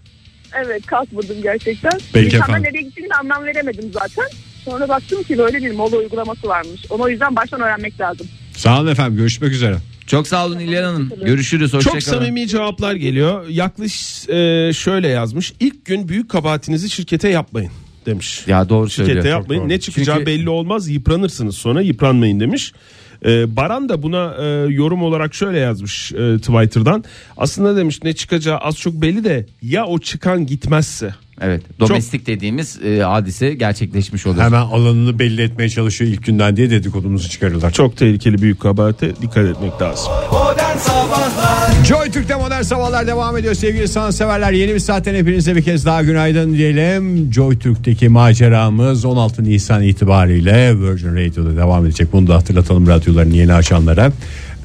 Evet 0.65 0.85
kalkmadım 0.85 1.41
gerçekten. 1.43 1.91
Peki 2.13 2.25
İnsanlar 2.25 2.49
efendim. 2.49 2.63
nereye 2.63 2.81
gittiğini 2.81 3.13
anlam 3.13 3.45
veremedim 3.45 3.91
zaten. 3.93 4.25
Sonra 4.65 4.89
baktım 4.89 5.23
ki 5.23 5.37
böyle 5.37 5.57
bir 5.57 5.71
mola 5.71 5.95
uygulaması 5.97 6.47
varmış. 6.47 6.81
Onu 6.89 7.01
o 7.03 7.09
yüzden 7.09 7.35
baştan 7.35 7.61
öğrenmek 7.61 7.99
lazım. 7.99 8.27
Sağ 8.57 8.79
olun 8.81 8.91
efendim 8.91 9.17
görüşmek 9.17 9.51
üzere. 9.51 9.77
Çok 10.07 10.27
sağ 10.27 10.45
olun 10.45 10.59
İlhan 10.59 10.83
Hanım. 10.83 11.09
Görüşürüz. 11.25 11.73
Hoşçakalın. 11.73 12.00
Çok 12.00 12.09
samimi 12.09 12.47
cevaplar 12.47 12.95
geliyor. 12.95 13.47
Yaklaş 13.47 14.29
e, 14.29 14.71
şöyle 14.73 15.07
yazmış. 15.07 15.53
İlk 15.59 15.85
gün 15.85 16.07
büyük 16.07 16.29
kabahatinizi 16.29 16.89
şirkete 16.89 17.29
yapmayın 17.29 17.71
demiş. 18.05 18.44
Ya 18.47 18.69
doğru 18.69 18.89
Şirkete 18.89 19.13
söylüyor. 19.13 19.38
yapmayın. 19.39 19.69
Ne 19.69 19.79
çıkacağı 19.79 20.15
Çünkü- 20.15 20.25
belli 20.25 20.50
olmaz. 20.50 20.89
Yıpranırsınız 20.89 21.57
sonra 21.57 21.81
yıpranmayın 21.81 22.39
demiş. 22.39 22.73
Ee, 23.25 23.55
Baran 23.55 23.89
da 23.89 24.03
buna 24.03 24.35
e, 24.39 24.73
yorum 24.73 25.03
olarak 25.03 25.33
şöyle 25.35 25.59
yazmış 25.59 26.11
e, 26.11 26.38
Twitter'dan. 26.38 27.03
Aslında 27.38 27.75
demiş 27.77 28.03
ne 28.03 28.13
çıkacağı 28.13 28.57
az 28.57 28.77
çok 28.77 28.94
belli 28.94 29.23
de 29.23 29.45
ya 29.61 29.85
o 29.85 30.00
çıkan 30.00 30.45
gitmezse. 30.45 31.15
Evet. 31.41 31.62
Domestik 31.80 32.27
dediğimiz 32.27 32.80
e, 32.85 33.00
hadise 33.00 33.53
gerçekleşmiş 33.53 34.25
olur. 34.25 34.41
Hemen 34.41 34.62
alanını 34.62 35.19
belli 35.19 35.41
etmeye 35.41 35.69
çalışıyor 35.69 36.12
ilk 36.12 36.25
günden 36.25 36.57
diye 36.57 36.69
dedikodumuzu 36.69 37.30
çıkarırlar. 37.30 37.71
Çok 37.71 37.97
tehlikeli 37.97 38.41
büyük 38.41 38.59
kabahate 38.59 39.15
dikkat 39.15 39.45
etmek 39.45 39.81
lazım. 39.81 40.12
Joy 41.88 42.12
Türk'te 42.12 42.35
modern 42.35 42.62
sabahlar 42.62 43.07
devam 43.07 43.38
ediyor 43.38 43.53
sevgili 43.53 43.88
sanatseverler. 43.88 44.51
Yeni 44.51 44.74
bir 44.74 44.80
saatten 44.80 45.15
hepinize 45.15 45.56
bir 45.56 45.63
kez 45.63 45.85
daha 45.85 46.03
günaydın 46.03 46.53
diyelim. 46.53 47.33
Joy 47.33 47.59
Türk'teki 47.59 48.09
maceramız 48.09 49.06
16 49.06 49.44
Nisan 49.44 49.83
itibariyle 49.83 50.79
Virgin 50.79 51.15
Radio'da 51.15 51.56
devam 51.56 51.86
edecek. 51.86 52.13
Bunu 52.13 52.27
da 52.27 52.36
hatırlatalım 52.36 52.88
radyolarını 52.88 53.36
yeni 53.36 53.53
açanlara 53.53 54.12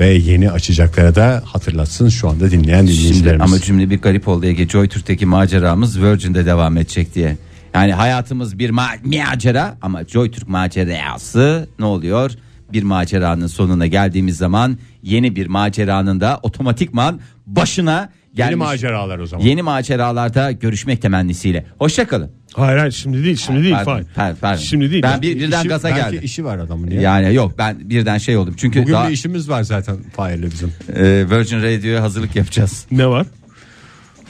ve 0.00 0.06
yeni 0.06 0.50
açacaklara 0.50 1.14
da 1.14 1.42
hatırlatsın 1.44 2.08
şu 2.08 2.28
anda 2.28 2.50
dinleyen 2.50 2.86
dinleyicilerimiz. 2.86 3.52
ama 3.52 3.60
cümle 3.60 3.90
bir 3.90 4.00
garip 4.00 4.28
oldu 4.28 4.46
Ege. 4.46 4.68
Joy 4.68 4.88
Türk'teki 4.88 5.26
maceramız 5.26 6.02
Virgin'de 6.02 6.46
devam 6.46 6.76
edecek 6.76 7.14
diye. 7.14 7.36
Yani 7.74 7.92
hayatımız 7.92 8.58
bir 8.58 8.70
ma- 8.70 9.18
macera 9.30 9.76
ama 9.82 10.04
Joy 10.04 10.30
Türk 10.30 10.48
macerası 10.48 11.68
ne 11.78 11.84
oluyor? 11.84 12.30
Bir 12.72 12.82
maceranın 12.82 13.46
sonuna 13.46 13.86
geldiğimiz 13.86 14.36
zaman 14.36 14.78
yeni 15.02 15.36
bir 15.36 15.46
maceranın 15.46 16.20
da 16.20 16.40
otomatikman 16.42 17.20
başına 17.46 18.10
gelmiş. 18.38 18.50
Yeni 18.50 18.56
maceralar 18.56 19.18
o 19.18 19.26
zaman. 19.26 19.44
Yeni 19.44 19.62
maceralarda 19.62 20.52
görüşmek 20.52 21.02
temennisiyle. 21.02 21.66
Hoşçakalın. 21.78 22.30
Hayır 22.54 22.78
hayır 22.78 22.92
şimdi 22.92 23.24
değil 23.24 23.36
şimdi 23.36 23.62
değil. 23.62 23.74
Pardon, 23.84 24.06
pardon, 24.14 24.36
pardon. 24.40 24.60
Şimdi 24.60 24.90
değil. 24.90 25.02
Ben 25.02 25.22
bir, 25.22 25.36
birden 25.36 25.60
İşi- 25.60 25.68
gaza 25.68 25.88
belki 25.88 26.00
geldim. 26.02 26.20
işi 26.22 26.44
var 26.44 26.58
adamın 26.58 26.90
ya. 26.90 27.00
Yani 27.00 27.34
yok 27.34 27.52
ben 27.58 27.90
birden 27.90 28.18
şey 28.18 28.36
oldum. 28.36 28.54
Çünkü 28.58 28.82
Bugün 28.82 28.92
daha 28.92 29.08
bir 29.08 29.12
işimiz 29.12 29.48
var 29.48 29.62
zaten 29.62 29.96
Fahir'le 30.16 30.42
bizim. 30.50 30.72
e, 30.96 31.30
Virgin 31.30 31.62
Radio'ya 31.62 32.02
hazırlık 32.02 32.36
yapacağız. 32.36 32.86
Ne 32.90 33.06
var? 33.06 33.26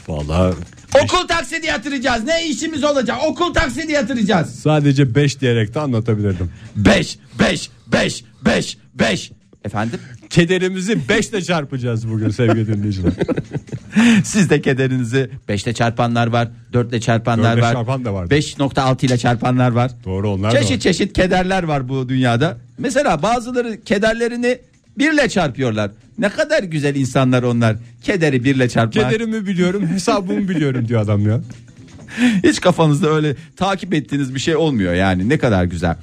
Vallahi 0.09 0.55
Okul 1.05 1.29
taksidi 1.29 1.67
yatıracağız. 1.67 2.25
Ne 2.25 2.47
işimiz 2.49 2.85
olacak? 2.85 3.17
Okul 3.27 3.55
taksidi 3.55 3.93
yatıracağız. 3.93 4.55
sadece 4.61 5.15
5 5.15 5.41
diyerek 5.41 5.75
de 5.75 5.81
anlatabilirdim. 5.81 6.51
5 6.77 7.19
5 7.41 7.71
5 7.93 8.25
5 8.45 8.77
5 8.95 9.33
Efendim? 9.65 10.01
Kederimizi 10.31 11.09
5 11.09 11.29
ile 11.29 11.43
çarpacağız 11.43 12.09
bugün 12.11 12.31
sevgili 12.31 12.67
dinleyiciler. 12.67 13.13
Siz 14.25 14.51
de 14.51 14.61
kederinizi 14.63 15.31
5 15.49 15.63
ile 15.65 15.73
çarpanlar 15.73 16.27
var, 16.27 16.49
4 16.73 16.89
ile 16.89 17.01
çarpanlar 17.01 17.53
Dörtle 17.57 17.63
var. 17.67 17.73
çarpan 17.73 18.05
da 18.05 18.15
var. 18.15 18.27
5.6 18.27 19.07
ile 19.07 19.19
çarpanlar 19.19 19.71
var. 19.73 19.91
Doğru 20.05 20.31
onlar 20.31 20.53
da 20.53 20.57
Çeşit 20.61 20.73
var. 20.73 20.81
çeşit 20.81 21.13
kederler 21.13 21.63
var 21.63 21.89
bu 21.89 22.09
dünyada. 22.09 22.57
Mesela 22.79 23.23
bazıları 23.23 23.81
kederlerini 23.85 24.59
birle 24.99 25.29
çarpıyorlar. 25.29 25.91
Ne 26.19 26.29
kadar 26.29 26.63
güzel 26.63 26.95
insanlar 26.97 27.43
onlar. 27.43 27.77
Kederi 28.03 28.45
birle 28.45 28.69
çarpmak. 28.69 29.11
Kederimi 29.11 29.47
biliyorum 29.47 29.87
hesabımı 29.87 30.49
biliyorum 30.49 30.89
diyor 30.89 31.01
adam 31.01 31.27
ya. 31.29 31.41
Hiç 32.45 32.61
kafanızda 32.61 33.11
öyle 33.11 33.37
takip 33.57 33.95
ettiğiniz 33.95 34.35
bir 34.35 34.41
şey 34.41 34.57
olmuyor 34.57 34.95
yani 34.95 35.29
ne 35.29 35.39
kadar 35.39 35.65
güzel. 35.65 35.97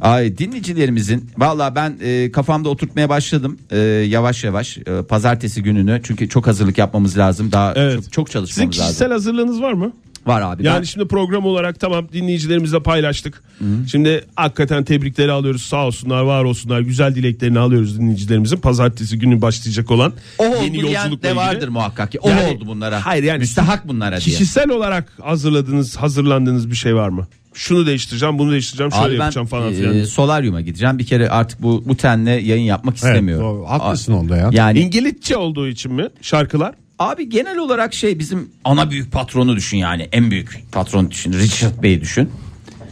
Ay 0.00 0.38
dinleyicilerimizin 0.38 1.30
valla 1.38 1.74
ben 1.74 1.96
e, 2.02 2.32
kafamda 2.32 2.68
oturtmaya 2.68 3.08
başladım 3.08 3.58
e, 3.70 3.78
yavaş 3.78 4.44
yavaş 4.44 4.78
e, 4.78 4.82
pazartesi 5.08 5.62
gününü 5.62 6.00
çünkü 6.04 6.28
çok 6.28 6.46
hazırlık 6.46 6.78
yapmamız 6.78 7.18
lazım 7.18 7.52
daha 7.52 7.72
Evet. 7.76 7.94
çok, 8.04 8.12
çok 8.12 8.28
Sizin 8.28 8.40
çalışmamız 8.40 8.76
kişisel 8.76 9.04
lazım. 9.10 9.12
hazırlığınız 9.12 9.62
var 9.62 9.72
mı? 9.72 9.92
Var 10.26 10.40
abi. 10.42 10.66
Yani 10.66 10.78
Ben- 10.78 10.82
şimdi 10.82 11.08
program 11.08 11.44
olarak 11.46 11.80
tamam 11.80 12.08
dinleyicilerimizle 12.12 12.82
paylaştık. 12.82 13.42
Şimdi 13.90 14.24
hakikaten 14.36 14.84
tebrikleri 14.84 15.32
alıyoruz. 15.32 15.62
Sağ 15.62 15.86
olsunlar, 15.86 16.22
var 16.22 16.44
olsunlar. 16.44 16.80
Güzel 16.80 17.14
dileklerini 17.14 17.58
alıyoruz 17.58 17.98
dinleyicilerimizin. 17.98 18.56
Pazartesi 18.56 19.18
günü 19.18 19.42
başlayacak 19.42 19.90
olan 19.90 20.12
o 20.38 20.44
oldu 20.46 20.56
yeni 20.64 20.72
diyen 20.82 20.84
yolculukla 21.02 21.22
de 21.22 21.32
ilgili. 21.32 21.36
vardır 21.46 21.68
muhakkak 21.68 22.12
ki. 22.12 22.18
O 22.20 22.28
Yani- 22.28 22.54
oldu 22.56 22.66
bunlara. 22.66 23.06
Hayır 23.06 23.22
yani 23.24 23.38
Müstahak 23.38 23.88
bunlara 23.88 24.20
diye. 24.20 24.36
Kişisel 24.36 24.70
olarak 24.70 25.12
hazırladığınız, 25.22 25.96
hazırlandığınız 25.96 26.70
bir 26.70 26.76
şey 26.76 26.94
var 26.94 27.08
mı? 27.08 27.26
Şunu 27.54 27.86
değiştireceğim, 27.86 28.38
bunu 28.38 28.52
değiştireceğim, 28.52 28.92
şöyle 28.92 29.04
Abi 29.04 29.12
ben 29.12 29.18
yapacağım 29.24 29.46
falan 29.46 29.72
e, 29.72 29.74
filan. 29.76 30.04
solaryuma 30.04 30.60
gideceğim. 30.60 30.98
Bir 30.98 31.06
kere 31.06 31.28
artık 31.30 31.62
bu 31.62 31.82
bu 31.86 31.96
tenle 31.96 32.30
yayın 32.30 32.62
yapmak 32.64 32.94
Evet, 32.94 33.04
istemiyorum. 33.04 33.44
doğru. 33.44 33.68
haklısın 33.68 34.12
onda 34.12 34.36
ya. 34.36 34.50
Yani 34.52 34.78
İngilizce 34.80 35.36
olduğu 35.36 35.68
için 35.68 35.92
mi 35.92 36.08
şarkılar? 36.22 36.74
Abi 36.98 37.28
genel 37.28 37.58
olarak 37.58 37.94
şey 37.94 38.18
bizim 38.18 38.50
ana 38.64 38.90
büyük 38.90 39.12
patronu 39.12 39.56
düşün 39.56 39.76
yani 39.76 40.08
en 40.12 40.30
büyük 40.30 40.72
patronu 40.72 41.10
düşün 41.10 41.32
Richard 41.32 41.82
Bey'i 41.82 42.00
düşün. 42.00 42.30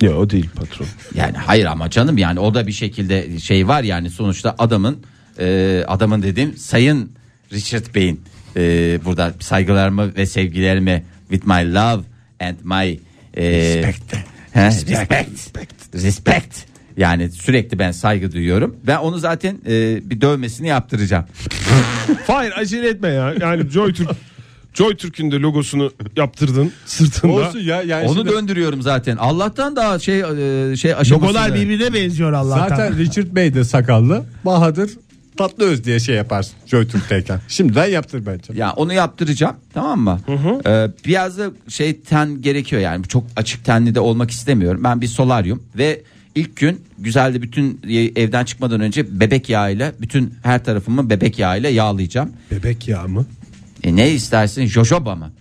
Ya 0.01 0.17
o 0.17 0.31
değil 0.31 0.49
patron. 0.57 0.87
Yani 1.15 1.37
hayır 1.37 1.65
ama 1.67 1.91
canım 1.91 2.19
yani 2.19 2.41
o 2.41 2.55
da 2.55 2.67
bir 2.67 2.73
şekilde 2.73 3.41
şey 3.41 3.69
var 3.69 3.83
yani 3.83 4.11
sonuçta 4.11 4.55
adamın 4.59 4.99
e, 5.41 5.85
adamın 5.89 6.23
dediğim 6.23 6.57
Sayın 6.57 7.13
Richard 7.53 7.95
Bey'in 7.95 8.21
e, 8.57 8.61
burada 9.05 9.35
saygılarımı 9.41 10.17
ve 10.17 10.27
sevgilerimi 10.27 11.05
with 11.31 11.47
my 11.47 11.75
love 11.75 12.03
and 12.41 12.57
my 12.65 13.01
e, 13.37 13.45
Respect. 13.47 14.15
He, 14.59 14.67
respect. 14.67 15.95
respect 15.95 16.69
yani 16.97 17.31
sürekli 17.31 17.79
ben 17.79 17.93
saygı 17.93 18.33
duyuyorum. 18.33 18.77
Ben 18.87 18.97
onu 18.97 19.19
zaten 19.19 19.59
e, 19.67 20.01
bir 20.11 20.21
dövmesini 20.21 20.69
yaptıracağım. 20.69 21.25
Hayır 22.27 22.53
acele 22.57 22.89
etme 22.89 23.09
ya. 23.09 23.35
Yani 23.41 23.71
Joy 23.71 23.93
Türk 23.93 24.09
Joy 24.75 24.97
Türk'ün 24.97 25.31
de 25.31 25.37
logosunu 25.37 25.93
yaptırdın 26.17 26.73
sırtında. 26.87 27.33
Olsun 27.33 27.59
ya 27.59 27.83
yani 27.83 28.09
Onu 28.09 28.19
şimdi- 28.19 28.31
döndürüyorum 28.31 28.83
zaten. 28.83 29.17
Allah'tan 29.17 29.77
daha 29.77 29.99
şey 29.99 30.21
e, 30.21 30.77
şey 30.77 30.95
aşamasında. 30.95 31.27
Logolar 31.29 31.55
birbirine 31.55 31.95
benziyor 31.95 32.33
Allah'tan. 32.33 32.69
Zaten 32.69 32.99
Richard 32.99 33.35
Bey 33.35 33.55
de 33.55 33.65
sakallı. 33.65 34.25
Bahadır 34.45 34.91
Tatlıöz 35.39 35.85
diye 35.85 36.01
şey 36.01 36.15
yaparsın 36.17 36.55
Joy 36.67 36.89
Türk'teyken. 36.89 37.41
Şimdiden 37.49 37.87
yaptır 37.87 38.27
bence. 38.27 38.53
Ya 38.61 38.73
onu 38.73 38.93
yaptıracağım 38.93 39.57
tamam 39.75 40.01
mı? 40.01 40.21
Ee, 40.67 40.89
biraz 41.07 41.39
da 41.39 41.51
şey 41.69 42.01
ten 42.01 42.43
gerekiyor 42.43 42.83
yani 42.83 43.05
çok 43.09 43.25
açık 43.37 43.65
tenli 43.65 43.95
de 43.95 44.01
olmak 44.01 44.31
istemiyorum. 44.31 44.85
Ben 44.85 45.01
bir 45.01 45.07
solaryum 45.07 45.63
ve 45.79 46.03
ilk 46.35 46.57
gün 46.57 46.85
güzeldi 46.99 47.43
bütün 47.43 47.81
evden 48.17 48.45
çıkmadan 48.45 48.81
önce 48.81 49.21
bebek 49.21 49.49
yağıyla 49.49 49.93
bütün 50.01 50.35
her 50.43 50.65
tarafımı 50.65 51.11
bebek 51.11 51.39
yağıyla 51.39 51.71
yağlayacağım. 51.71 52.33
Bebek 52.51 52.89
yağı 52.89 53.09
mı? 53.09 53.27
E 53.85 53.97
ne 53.97 54.11
istersin 54.11 54.67
jojoba 54.67 55.15
mı? 55.15 55.33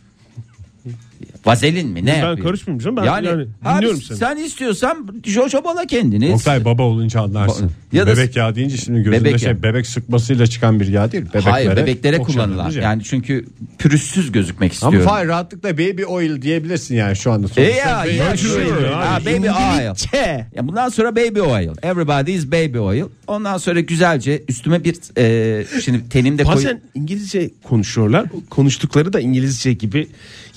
Vazelin 1.48 1.90
mi 1.90 2.06
ne 2.06 2.12
Ben 2.14 2.18
yapayım? 2.18 2.44
karışmayayım 2.44 2.84
canım. 2.84 2.98
Ben 2.98 3.04
yani, 3.04 3.28
yani 3.28 3.46
abi 3.66 3.76
dinliyorum 3.78 4.02
seni. 4.02 4.18
Sen 4.18 4.38
istiyorsan 4.38 5.08
jojobala 5.26 5.86
kendini. 5.88 6.34
Oktay 6.34 6.66
baba 6.66 6.84
olunca 6.84 7.22
anlarsın. 7.22 7.72
Ya 7.92 8.08
da- 8.08 8.12
bebek 8.18 8.36
yağı 8.36 8.56
deyince 8.56 8.78
şimdi 8.78 9.02
gözünde 9.04 9.26
Bebek 9.26 9.40
şey 9.40 9.64
bebek 9.64 9.88
sıkmasıyla 9.88 10.48
çıkan 10.48 10.80
bir 10.80 10.88
yağ 10.88 11.12
değil. 11.12 11.24
Bebeklere 11.24 11.52
Hayır 11.52 11.76
bebeklere 11.76 12.18
okşanılır 12.20 12.56
kullanılan. 12.56 12.72
ya. 12.72 12.82
Yani 12.82 13.04
çünkü 13.04 13.46
pürüzsüz 13.80 14.32
gözükmek 14.32 14.72
Ama 14.82 14.90
istiyorum. 14.92 15.10
fay 15.10 15.28
rahatlıkla 15.28 15.74
baby 15.74 16.04
oil 16.08 16.42
diyebilirsin 16.42 16.96
yani 16.96 17.16
şu 17.16 17.32
anda. 17.32 17.48
E 17.48 17.50
Sonuçta 17.50 17.90
ya, 17.90 18.00
baby 18.06 18.16
ya 18.16 18.30
oil. 18.32 18.38
sure. 18.38 18.88
Ha, 18.94 19.20
baby 19.26 19.50
oil. 19.50 20.46
Ya 20.56 20.68
bundan 20.68 20.90
sonra 20.90 21.16
baby 21.16 21.40
oil. 21.42 21.70
Everybody 21.84 22.34
is 22.36 22.52
baby 22.52 22.80
oil. 22.80 23.04
Ondan 23.28 23.58
sonra 23.58 23.80
güzelce 23.80 24.44
üstüme 24.48 24.84
bir 24.84 24.96
e, 25.18 25.66
şimdi 25.82 26.10
tenimde 26.10 26.44
koy. 26.44 26.56
Bazen 26.56 26.82
İngilizce 26.96 27.50
konuşuyorlar. 27.64 28.26
Konuştukları 28.50 29.14
da 29.14 29.20
İngilizce 29.20 29.74
gibi. 29.74 30.08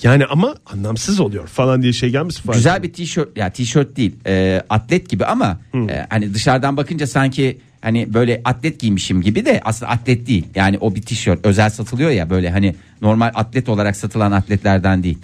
Yani 0.03 0.25
ama 0.25 0.55
anlamsız 0.81 1.19
oluyor 1.19 1.47
falan 1.47 1.81
diye 1.81 1.93
şey. 1.93 2.11
Fahir? 2.11 2.53
Güzel 2.53 2.83
bir 2.83 2.93
tişört 2.93 3.37
ya 3.37 3.49
tişört 3.49 3.97
değil 3.97 4.15
e, 4.27 4.61
atlet 4.69 5.09
gibi 5.09 5.25
ama 5.25 5.59
e, 5.73 6.05
hani 6.09 6.33
dışarıdan 6.33 6.77
bakınca 6.77 7.07
sanki 7.07 7.57
hani 7.81 8.13
böyle 8.13 8.41
atlet 8.45 8.79
giymişim 8.79 9.21
gibi 9.21 9.45
de 9.45 9.61
aslında 9.65 9.91
atlet 9.91 10.27
değil. 10.27 10.45
Yani 10.55 10.77
o 10.77 10.95
bir 10.95 11.01
tişört 11.01 11.45
özel 11.45 11.69
satılıyor 11.69 12.09
ya 12.09 12.29
böyle 12.29 12.49
hani 12.51 12.75
normal 13.01 13.31
atlet 13.35 13.69
olarak 13.69 13.95
satılan 13.95 14.31
atletlerden 14.31 15.03
değil. 15.03 15.17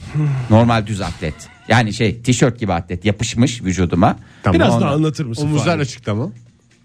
Normal 0.49 0.87
düz 0.87 1.01
atlet. 1.01 1.33
Yani 1.67 1.93
şey 1.93 2.21
tişört 2.21 2.59
gibi 2.59 2.73
atlet 2.73 3.05
yapışmış 3.05 3.63
vücuduma. 3.63 4.17
Tamam. 4.43 4.59
Biraz 4.59 4.81
daha 4.81 4.91
anlatır 4.91 5.25
mısın? 5.25 5.43
Omuzlar 5.43 5.65
Fahir? 5.65 5.79
açıkta 5.79 6.15
mı? 6.15 6.31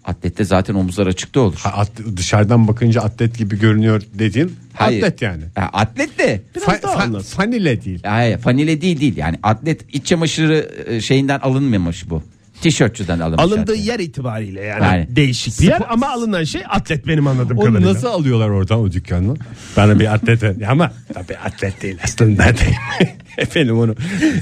Atlette 0.05 0.43
zaten 0.43 0.73
omuzlar 0.73 1.07
açıkta 1.07 1.39
olur. 1.39 1.59
Ha, 1.63 1.69
at- 1.75 2.17
dışarıdan 2.17 2.67
bakınca 2.67 3.01
atlet 3.01 3.37
gibi 3.37 3.59
görünüyor 3.59 4.01
dediğin 4.13 4.55
Hayır. 4.73 5.03
atlet 5.03 5.21
yani. 5.21 5.43
Ha, 5.55 5.69
atlet 5.73 6.19
de 6.19 6.41
Biraz 6.55 6.67
Fa- 6.67 6.83
daha 6.83 6.93
fa- 7.05 7.23
fanile 7.23 7.83
değil. 7.85 7.99
Hayır 8.05 8.37
fanile 8.37 8.81
değil 8.81 8.99
değil 8.99 9.17
yani 9.17 9.39
atlet 9.43 9.95
iç 9.95 10.05
çamaşırı 10.05 10.69
e, 10.87 11.01
şeyinden 11.01 11.39
alınmamış 11.39 12.09
bu. 12.09 12.23
Tişörtçüden 12.63 13.19
alınmış. 13.19 13.43
Alındığı 13.43 13.75
yer 13.75 13.99
itibariyle 13.99 14.61
yani, 14.61 14.83
Yani. 14.83 15.07
değişik 15.09 15.59
bir 15.61 15.67
yer 15.67 15.81
ama 15.89 16.09
alınan 16.09 16.43
şey 16.43 16.61
atlet 16.69 17.07
benim 17.07 17.27
anladığım 17.27 17.57
Onu 17.57 17.65
kadarıyla. 17.65 17.93
nasıl 17.93 18.07
alıyorlar 18.07 18.49
oradan 18.49 18.79
o 18.79 18.91
dükkandan? 18.91 19.37
Bana 19.77 19.99
bir 19.99 20.13
atlet 20.13 20.43
ama 20.69 20.91
tabii 21.13 21.37
atlet 21.37 21.81
değil 21.81 21.97
aslında 22.03 22.43
değil. 22.57 22.77
Efendim 23.37 23.79
onu 23.79 23.95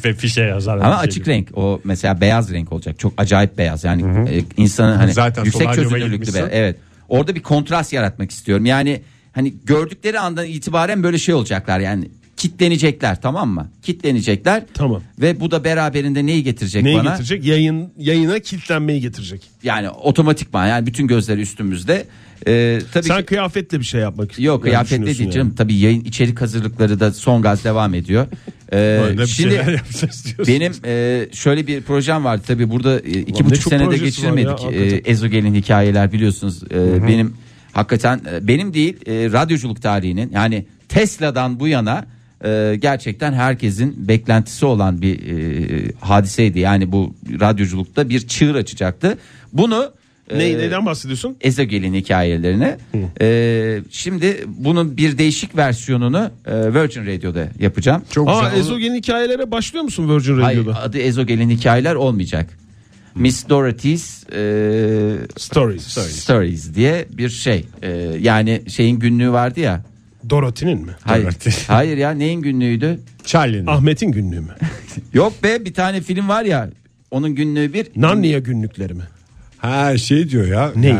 ve 0.06 0.14
fişe 0.14 0.42
yazar. 0.42 0.78
Ama 0.78 0.98
açık 0.98 1.28
renk 1.28 1.58
o 1.58 1.82
mesela 1.84 2.22
beyaz 2.22 2.52
renk 2.52 2.72
olacak 2.72 3.00
çok 3.00 3.14
acayip 3.18 3.58
beyaz 3.58 3.84
yani 3.84 4.30
e, 4.30 4.44
insanın 4.58 4.96
hani 4.98 5.14
Zaten 5.14 5.44
yüksek 5.44 5.74
çözünürlüklü 5.74 6.12
gitmişsin. 6.12 6.44
be- 6.46 6.50
evet 6.52 6.76
orada 7.10 7.36
bir 7.36 7.42
kontrast 7.44 7.94
yaratmak 7.94 8.32
istiyorum 8.32 8.66
yani 8.66 9.02
hani 9.34 9.54
gördükleri 9.64 10.20
andan 10.20 10.46
itibaren 10.46 11.04
böyle 11.04 11.18
şey 11.18 11.36
olacaklar 11.36 11.80
yani 11.80 12.10
kitlenecekler 12.42 13.22
tamam 13.22 13.50
mı 13.50 13.70
kitlenecekler 13.82 14.64
Tamam. 14.74 15.02
ve 15.22 15.40
bu 15.40 15.52
da 15.52 15.64
beraberinde 15.64 16.26
neyi 16.26 16.44
getirecek 16.44 16.84
Neyi 16.84 16.98
bana 16.98 17.10
getirecek? 17.10 17.46
Yayın 17.46 17.90
yayına 17.98 18.40
kilitlenmeyi 18.40 19.02
getirecek. 19.02 19.42
yani 19.64 19.90
otomatikman 19.90 20.68
yani 20.68 20.86
bütün 20.86 21.08
gözler 21.08 21.38
üstümüzde 21.38 22.06
Ee, 22.48 22.80
tabii 22.94 23.06
Sen 23.08 23.20
ki- 23.20 23.26
kıyafetle 23.26 23.80
bir 23.80 23.86
şey 23.86 24.02
yapmak 24.02 24.40
Yok 24.40 24.60
yani 24.60 24.64
kıyafetle 24.64 25.06
değil 25.06 25.20
yani. 25.20 25.32
canım. 25.32 25.54
Tabii 25.58 25.76
yayın 25.76 26.02
içerik 26.04 26.42
hazırlıkları 26.42 27.00
da 27.00 27.12
son 27.14 27.42
gaz 27.42 27.64
devam 27.64 27.94
ediyor. 27.94 28.28
Ee, 28.74 29.02
şimdi 29.28 29.56
benim 30.48 30.74
e, 30.86 31.26
şöyle 31.34 31.68
bir 31.68 31.82
projem 31.82 32.24
vardı. 32.26 32.44
Tabii 32.48 32.70
burada 32.70 33.00
e, 33.00 33.10
iki 33.12 33.46
buçuk 33.46 33.64
senede 33.70 33.98
geçirmedik. 33.98 34.64
ya. 34.64 34.72
E, 34.72 34.86
Ezogel'in 34.86 35.54
hikayeler 35.56 36.12
biliyorsunuz. 36.12 36.64
E, 36.64 37.08
benim 37.08 37.34
hakikaten 37.72 38.22
e, 38.34 38.48
benim 38.48 38.74
değil 38.74 38.96
e, 39.06 39.14
radyoculuk 39.32 39.82
tarihinin 39.82 40.32
yani 40.34 40.66
Tesla'dan 40.90 41.60
bu 41.60 41.68
yana 41.68 42.06
e, 42.46 42.76
gerçekten 42.80 43.34
herkesin 43.34 44.08
beklentisi 44.08 44.66
olan 44.66 45.02
bir 45.02 45.20
e, 45.30 45.92
hadiseydi. 46.00 46.60
Yani 46.60 46.92
bu 46.92 47.16
radyoculukta 47.40 48.10
bir 48.10 48.28
çığır 48.28 48.56
açacaktı. 48.56 49.18
Bunu 49.54 49.92
Ne, 50.36 50.58
neden 50.58 50.86
bahsediyorsun? 50.86 51.36
Ezogel'in 51.42 51.94
hikayelerine. 51.94 52.78
Ee, 53.22 53.80
şimdi 53.92 54.44
bunun 54.48 54.98
bir 54.98 55.18
değişik 55.18 55.58
versiyonunu 55.58 56.32
e, 56.46 56.74
Virgin 56.74 57.06
Radio'da 57.06 57.48
yapacağım. 57.60 58.02
Çok 58.12 58.30
Aa 58.30 58.44
güzel. 58.44 58.60
ezogelin 58.60 58.96
hikayelere 58.96 59.52
başlıyor 59.52 59.84
musun 59.84 60.16
Virgin 60.16 60.40
Hayır, 60.42 60.60
Radio'da? 60.60 60.80
adı 60.82 60.98
Ezogel'in 60.98 61.50
hikayeler 61.50 61.96
olmayacak. 61.96 62.50
Miss 63.16 63.50
Dorothy's 63.50 64.24
e, 64.30 64.38
Stories. 65.38 65.84
Stories 65.98 66.76
diye 66.76 67.06
bir 67.12 67.30
şey. 67.30 67.66
E, 67.82 67.90
yani 68.22 68.62
şeyin 68.68 69.00
günlüğü 69.00 69.32
vardı 69.32 69.60
ya. 69.60 69.84
Dorothy'nin 70.30 70.80
mi? 70.82 70.92
Hayır. 71.02 71.24
Dorothy. 71.26 71.56
Hayır 71.68 71.98
ya 71.98 72.12
neyin 72.12 72.42
günlüğüydü? 72.42 73.00
Charlie'nin. 73.26 73.68
Ahmet'in 73.68 74.12
günlüğü 74.12 74.40
mü? 74.42 74.56
Yok 75.14 75.44
be 75.44 75.66
bir 75.66 75.74
tane 75.74 76.02
film 76.02 76.30
var 76.30 76.44
ya. 76.44 76.70
Onun 77.12 77.36
günlüğü 77.36 77.74
bir. 77.74 77.88
Narnia 77.96 78.40
günlükleri 78.40 78.94
mi? 78.94 79.04
Ha 79.58 79.98
şey 79.98 80.30
diyor 80.30 80.48
ya. 80.48 80.72
Ne? 80.76 80.88
yani, 80.88 81.00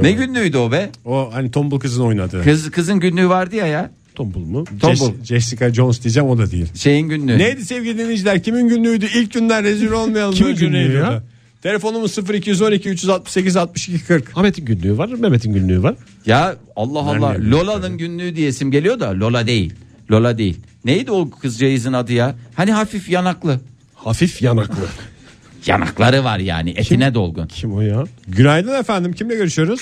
e, 0.00 0.02
Ne 0.02 0.12
günlüğüydü 0.12 0.56
o 0.58 0.72
be? 0.72 0.90
O 1.04 1.30
hani 1.32 1.50
tombul 1.50 1.80
kızın 1.80 2.02
oynadığı. 2.02 2.42
Kız 2.44 2.70
kızın 2.70 3.00
günlüğü 3.00 3.28
vardı 3.28 3.56
ya 3.56 3.66
ya. 3.66 3.90
Tombul 4.14 4.40
mu? 4.40 4.64
Tombul. 4.80 4.96
Jess- 4.96 5.24
Jessica 5.24 5.74
Jones 5.74 6.02
diyeceğim 6.02 6.28
o 6.28 6.38
da 6.38 6.50
değil. 6.50 6.66
Şeyin 6.74 7.08
günlüğü. 7.08 7.38
Neydi 7.38 7.64
sevgili 7.64 7.98
dinleyiciler? 7.98 8.42
Kimin 8.42 8.68
günlüğüydü? 8.68 9.06
İlk 9.14 9.32
günden 9.32 9.64
rezil 9.64 9.90
olmayalım. 9.90 10.34
Kimin 10.34 10.56
günlüğü 10.56 10.96
ya? 10.96 11.22
Telefonumuz 11.62 12.18
0212 12.18 12.88
368 12.88 13.56
62 13.56 14.04
40. 14.04 14.36
Ahmet'in 14.38 14.64
günlüğü 14.64 14.98
var, 14.98 15.08
Mehmet'in 15.08 15.52
günlüğü 15.52 15.82
var. 15.82 15.94
Ya 16.26 16.56
Allah 16.76 16.98
Allah 16.98 17.32
Nerede 17.32 17.50
Lola'nın 17.50 17.98
günlüğü 17.98 18.36
diyesim 18.36 18.70
geliyor 18.70 19.00
da 19.00 19.20
Lola 19.20 19.46
değil. 19.46 19.74
Lola 20.10 20.38
değil. 20.38 20.60
Neydi 20.84 21.10
o 21.10 21.30
kızcağızın 21.30 21.92
adı 21.92 22.12
ya? 22.12 22.34
Hani 22.54 22.72
hafif 22.72 23.08
yanaklı. 23.08 23.60
Hafif 23.94 24.42
yanaklı. 24.42 24.86
Yanakları 25.66 26.24
var 26.24 26.38
yani 26.38 26.70
etine 26.70 27.14
dolgun. 27.14 27.46
Kim 27.46 27.74
o 27.74 27.80
ya? 27.80 28.04
Günaydın 28.28 28.80
efendim. 28.80 29.12
Kimle 29.12 29.34
görüşüyoruz? 29.34 29.80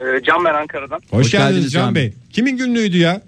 Ee, 0.00 0.04
Can 0.26 0.44
ben 0.44 0.54
Ankara'dan. 0.54 1.00
Hoş, 1.10 1.18
Hoş 1.20 1.30
geldiniz, 1.30 1.54
geldiniz 1.54 1.72
Can 1.72 1.84
Can 1.84 1.94
Bey. 1.94 2.12
Kimin 2.32 2.56
günlüğüydü 2.56 2.96
ya? 2.96 3.22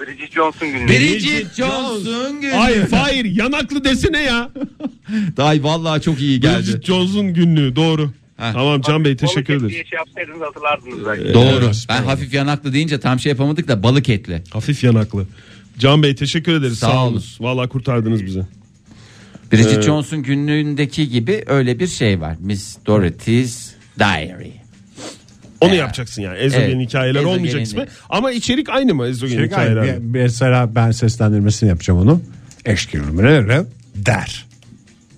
Bridget 0.00 0.32
Jones'un 0.32 0.68
günlüğü. 0.72 0.88
Bridget 0.88 1.54
Jones'un 1.54 2.40
günlüğü. 2.40 2.52
Hayır, 2.52 2.90
hayır 2.90 3.24
yanaklı 3.24 3.84
desene 3.84 4.22
ya. 4.22 4.50
Day 5.36 5.62
vallahi 5.64 6.02
çok 6.02 6.20
iyi 6.20 6.40
geldi. 6.40 6.66
Bridget 6.66 6.84
Jones'un 6.84 7.34
günlüğü 7.34 7.76
doğru. 7.76 8.10
Ha. 8.36 8.50
Tamam 8.54 8.80
Can 8.80 9.04
Bey 9.04 9.16
teşekkür 9.16 9.54
Balık 9.54 9.62
ederiz. 9.62 9.70
diye 9.74 9.84
şey 9.84 9.96
yapsaydınız 9.96 10.40
hatırlardınız 10.40 11.06
belki. 11.06 11.34
Doğru. 11.34 11.64
Evet, 11.64 11.86
ben 11.88 12.02
hafif 12.02 12.34
yanaklı 12.34 12.72
deyince 12.72 13.00
tam 13.00 13.20
şey 13.20 13.30
yapamadık 13.30 13.68
da 13.68 13.82
balık 13.82 14.08
etli. 14.08 14.42
Hafif 14.50 14.84
yanaklı. 14.84 15.26
Can 15.78 16.02
Bey 16.02 16.14
teşekkür 16.14 16.52
ederiz. 16.54 16.78
Sağ 16.78 16.86
Sağ, 16.86 17.06
olun. 17.06 17.22
Valla 17.40 17.68
kurtardınız 17.68 18.24
bizi. 18.26 18.42
Bridget 19.52 19.78
Ee, 19.78 19.82
Jones'un 19.82 20.22
günlüğündeki 20.22 21.08
gibi 21.08 21.44
öyle 21.46 21.78
bir 21.78 21.86
şey 21.86 22.20
var. 22.20 22.36
Miss 22.40 22.76
Dorothy's 22.86 23.70
Diary. 23.98 24.50
Onu 25.60 25.72
Ee, 25.74 25.76
yapacaksın 25.76 26.22
yani. 26.22 26.38
Ezogelin 26.38 26.76
evet. 26.78 26.88
hikayeler 26.88 27.20
Ezogelin 27.20 27.36
olmayacak 27.38 27.62
ismi. 27.62 27.86
Ama 28.10 28.32
içerik 28.32 28.68
aynı 28.68 28.94
mı 28.94 29.06
Şey 29.14 29.48
gayet 29.48 29.52
hikayeler? 29.52 29.84
bir- 30.02 30.20
mesela 30.20 30.74
ben 30.74 30.90
seslendirmesini 30.90 31.68
yapacağım 31.68 32.00
onu. 32.00 32.20
Numaraları 33.06 33.66
der. 33.94 34.46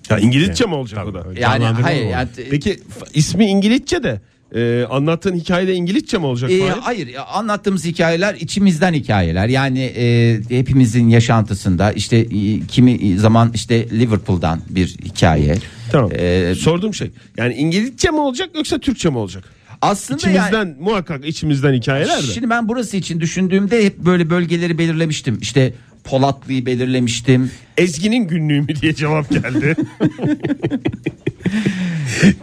Ya 0.09 0.19
İngilizce 0.19 0.65
mi 0.65 0.73
olacak 0.73 1.07
o 1.07 1.13
da? 1.13 1.25
Yani 1.39 1.65
hayır 1.65 2.05
yani, 2.05 2.27
Peki 2.49 2.79
ismi 3.13 3.45
İngilizce 3.45 4.03
de 4.03 4.21
e, 4.55 4.85
anlattığın 4.89 5.35
hikayede 5.35 5.73
İngilizce 5.73 6.17
mi 6.17 6.25
olacak? 6.25 6.51
e, 6.51 6.59
Fahir? 6.59 6.71
hayır 6.81 7.09
anlattığımız 7.33 7.85
hikayeler 7.85 8.35
içimizden 8.35 8.93
hikayeler. 8.93 9.47
Yani 9.47 9.79
e, 9.79 10.39
hepimizin 10.49 11.09
yaşantısında 11.09 11.91
işte 11.91 12.17
e, 12.17 12.59
kimi 12.67 13.19
zaman 13.19 13.51
işte 13.53 13.89
Liverpool'dan 13.89 14.61
bir 14.69 14.87
hikaye. 14.87 15.55
Tamam. 15.91 16.11
E, 16.15 16.55
Sorduğum 16.55 16.93
şey. 16.93 17.11
Yani 17.37 17.53
İngilizce 17.53 18.09
mi 18.11 18.19
olacak 18.19 18.49
yoksa 18.55 18.79
Türkçe 18.79 19.09
mi 19.09 19.17
olacak? 19.17 19.43
Aslında 19.81 20.29
yani 20.29 20.37
İçimizden 20.37 20.75
muhakkak 20.79 21.25
içimizden 21.25 21.73
hikayeler 21.73 22.17
de. 22.17 22.21
Şimdi 22.33 22.49
ben 22.49 22.67
burası 22.67 22.97
için 22.97 23.19
düşündüğümde 23.19 23.85
hep 23.85 23.97
böyle 23.97 24.29
bölgeleri 24.29 24.77
belirlemiştim. 24.77 25.37
İşte 25.41 25.73
Polatlı'yı 26.03 26.65
belirlemiştim. 26.65 27.51
Ezgi'nin 27.77 28.27
günlüğü 28.27 28.61
mü 28.61 28.67
diye 28.81 28.95
cevap 28.95 29.29
geldi. 29.29 29.75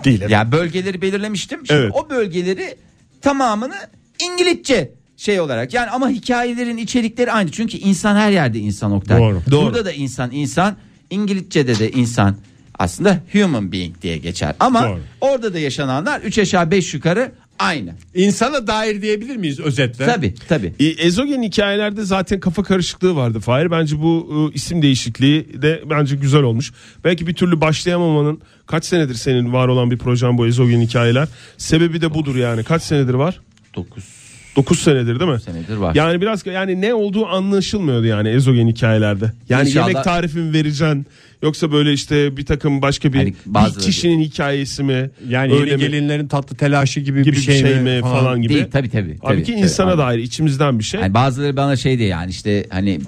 Değil 0.04 0.16
efendim. 0.16 0.28
Ya 0.28 0.52
bölgeleri 0.52 1.02
belirlemiştim. 1.02 1.66
Şimdi 1.66 1.80
Evet. 1.80 1.92
o 1.94 2.10
bölgeleri 2.10 2.76
tamamını 3.22 3.74
İngilizce 4.22 4.90
şey 5.16 5.40
olarak 5.40 5.74
yani 5.74 5.90
ama 5.90 6.08
hikayelerin 6.10 6.76
içerikleri 6.76 7.32
aynı. 7.32 7.50
Çünkü 7.50 7.76
insan 7.78 8.16
her 8.16 8.30
yerde 8.30 8.58
insan 8.58 8.92
Oktay. 8.92 9.20
Doğru. 9.20 9.42
Doğru. 9.50 9.66
Burada 9.66 9.84
da 9.84 9.92
insan 9.92 10.30
insan 10.32 10.76
İngilizce'de 11.10 11.78
de 11.78 11.90
insan 11.90 12.36
aslında 12.78 13.20
human 13.32 13.72
being 13.72 14.02
diye 14.02 14.16
geçer. 14.16 14.54
Ama 14.60 14.88
Doğru. 14.88 15.00
orada 15.20 15.54
da 15.54 15.58
yaşananlar 15.58 16.20
3 16.20 16.38
aşağı 16.38 16.70
5 16.70 16.94
yukarı 16.94 17.32
aynı. 17.58 17.94
İnsana 18.14 18.66
dair 18.66 19.02
diyebilir 19.02 19.36
miyiz 19.36 19.60
özetle? 19.60 20.06
Tabi 20.06 20.34
tabi. 20.48 20.74
E, 20.80 20.84
Ezogen 20.84 21.42
hikayelerde 21.42 22.04
zaten 22.04 22.40
kafa 22.40 22.62
karışıklığı 22.62 23.16
vardı 23.16 23.40
Fahir. 23.40 23.70
Bence 23.70 24.02
bu 24.02 24.50
e, 24.52 24.54
isim 24.54 24.82
değişikliği 24.82 25.62
de 25.62 25.82
bence 25.90 26.16
güzel 26.16 26.42
olmuş. 26.42 26.72
Belki 27.04 27.26
bir 27.26 27.34
türlü 27.34 27.60
başlayamamanın 27.60 28.40
kaç 28.66 28.84
senedir 28.84 29.14
senin 29.14 29.52
var 29.52 29.68
olan 29.68 29.90
bir 29.90 29.98
projen 29.98 30.38
bu 30.38 30.46
Ezogen 30.46 30.80
hikayeler. 30.80 31.28
Sebebi 31.58 32.00
de 32.00 32.14
budur 32.14 32.36
yani. 32.36 32.64
Kaç 32.64 32.82
senedir 32.82 33.14
var? 33.14 33.40
9 33.76 34.23
9 34.56 34.78
senedir 34.80 35.20
değil 35.20 35.30
mi? 35.30 35.40
senedir 35.40 35.76
var. 35.76 35.94
Yani 35.94 36.20
biraz 36.20 36.46
yani 36.46 36.80
ne 36.80 36.94
olduğu 36.94 37.26
anlaşılmıyordu 37.26 38.06
yani 38.06 38.28
ezogen 38.28 38.68
hikayelerde. 38.68 39.32
Yani 39.48 39.68
İnşallah- 39.68 39.88
yemek 39.88 40.04
tarifi 40.04 40.38
mi 40.38 40.52
vereceksin 40.52 41.06
yoksa 41.42 41.72
böyle 41.72 41.92
işte 41.92 42.36
bir 42.36 42.46
takım 42.46 42.82
başka 42.82 43.12
bir, 43.12 43.18
Hani 43.18 43.34
bazıları- 43.46 43.80
bir 43.80 43.84
kişinin 43.86 44.20
hikayesi 44.20 44.82
mi? 44.82 45.10
Yani 45.28 45.52
Öyle 45.52 45.70
yeni 45.70 45.82
mi? 45.82 45.88
gelinlerin 45.90 46.28
tatlı 46.28 46.56
telaşı 46.56 47.00
gibi, 47.00 47.22
gibi 47.22 47.36
bir 47.36 47.40
şey, 47.40 47.62
mi 47.80 48.00
falan, 48.00 48.42
gibi. 48.42 48.54
Değil 48.54 48.70
tabi 48.72 48.88
tabi. 48.90 49.16
Halbuki 49.22 49.52
insana 49.52 49.98
dair 49.98 50.18
içimizden 50.18 50.78
bir 50.78 50.84
şey. 50.84 51.00
Yani 51.00 51.14
bazıları 51.14 51.56
bana 51.56 51.76
şey 51.76 51.98
diyor 51.98 52.10
yani 52.10 52.30
işte 52.30 52.64
hani 52.70 53.00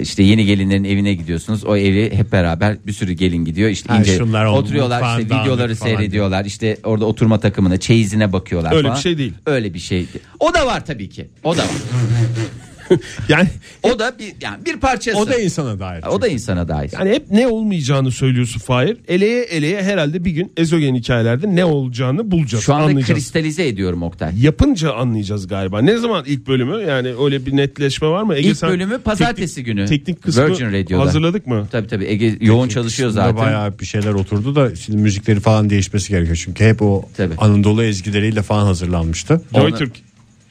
işte 0.00 0.22
yeni 0.22 0.46
gelinlerin 0.46 0.84
evine 0.84 1.14
gidiyorsunuz. 1.14 1.64
O 1.64 1.76
evi 1.76 2.10
hep 2.14 2.32
beraber 2.32 2.76
bir 2.86 2.92
sürü 2.92 3.12
gelin 3.12 3.44
gidiyor. 3.44 3.70
İşte 3.70 3.94
ince 3.98 4.16
şunlar 4.18 4.44
oldu, 4.44 4.58
oturuyorlar 4.58 4.96
mutfağın 5.00 5.18
işte 5.20 5.30
dağınık 5.30 5.44
videoları 5.44 5.74
falan 5.74 5.90
seyrediyorlar. 5.90 6.44
İşte 6.44 6.76
orada 6.84 7.04
oturma 7.04 7.40
takımına, 7.40 7.80
çeyizine 7.80 8.32
bakıyorlar 8.32 8.72
Öyle 8.72 8.82
falan. 8.82 8.96
bir 8.96 9.02
şey 9.02 9.18
değil. 9.18 9.32
Öyle 9.46 9.74
bir 9.74 9.78
şey. 9.78 10.06
O 10.40 10.54
da 10.54 10.66
var 10.66 10.86
tabii 10.86 11.08
ki. 11.08 11.28
O 11.44 11.56
da 11.56 11.62
var. 11.62 11.68
Yani 13.28 13.48
o 13.82 13.98
da 13.98 14.18
bir 14.18 14.32
yani 14.40 14.64
bir 14.66 14.76
parçası. 14.76 15.18
O 15.18 15.26
da 15.26 15.38
insana 15.38 15.80
dair. 15.80 16.04
o 16.10 16.22
da 16.22 16.28
insana 16.28 16.68
dair. 16.68 16.90
yani 16.92 17.10
hep 17.10 17.30
ne 17.30 17.48
olmayacağını 17.48 18.10
söylüyorsun 18.10 18.60
Fahir. 18.60 18.96
Eleye 19.08 19.42
eleye 19.42 19.82
herhalde 19.82 20.24
bir 20.24 20.30
gün 20.30 20.52
ezogen 20.56 20.94
hikayelerde 20.94 21.56
ne 21.56 21.64
olacağını 21.64 22.30
bulacağız. 22.30 22.64
Şu 22.64 22.74
anda 22.74 22.84
anlayacağız. 22.84 23.20
kristalize 23.20 23.68
ediyorum 23.68 24.02
Oktay. 24.02 24.32
Yapınca 24.40 24.92
anlayacağız 24.92 25.48
galiba. 25.48 25.80
Ne 25.82 25.96
zaman 25.96 26.24
ilk 26.26 26.46
bölümü? 26.46 26.82
Yani 26.82 27.14
öyle 27.24 27.46
bir 27.46 27.56
netleşme 27.56 28.08
var 28.08 28.22
mı? 28.22 28.34
Ege 28.34 28.48
İlk 28.48 28.56
sen 28.56 28.70
bölümü 28.70 28.98
pazartesi 28.98 29.54
teknik, 29.54 29.66
günü. 29.66 29.86
Teknik 29.86 30.22
kısmı 30.22 30.48
Virgin 30.48 30.66
Radio'da. 30.66 31.04
hazırladık 31.04 31.46
mı? 31.46 31.68
Tabii 31.72 31.86
tabii 31.88 32.04
Ege 32.04 32.36
yoğun 32.40 32.68
çalışıyor 32.68 33.10
zaten. 33.10 33.36
Bayağı 33.36 33.78
bir 33.78 33.84
şeyler 33.84 34.12
oturdu 34.12 34.54
da 34.54 34.76
şimdi 34.76 34.98
müzikleri 34.98 35.40
falan 35.40 35.70
değişmesi 35.70 36.08
gerekiyor. 36.08 36.40
Çünkü 36.44 36.64
hep 36.64 36.82
o 36.82 37.08
Tabii. 37.16 37.34
Anadolu 37.38 37.84
ezgileriyle 37.84 38.42
falan 38.42 38.66
hazırlanmıştı. 38.66 39.42
Joy 39.54 39.74
Türk 39.74 39.92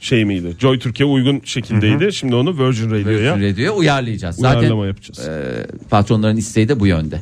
şey 0.02 0.24
miydi? 0.24 0.56
Joy 0.58 0.78
Türkiye 0.78 1.08
uygun 1.08 1.40
şekildeydi. 1.44 2.12
Şimdi 2.12 2.34
onu 2.34 2.58
Virgin 2.68 2.90
Radio'ya 2.90 3.36
Virgin 3.36 3.52
Radio'ya 3.52 3.72
uyarlayacağız. 3.72 4.36
Zaten 4.36 4.58
uyarlama 4.60 4.86
yapacağız. 4.86 5.28
e, 5.28 5.66
patronların 5.90 6.36
isteği 6.36 6.68
de 6.68 6.80
bu 6.80 6.86
yönde. 6.86 7.20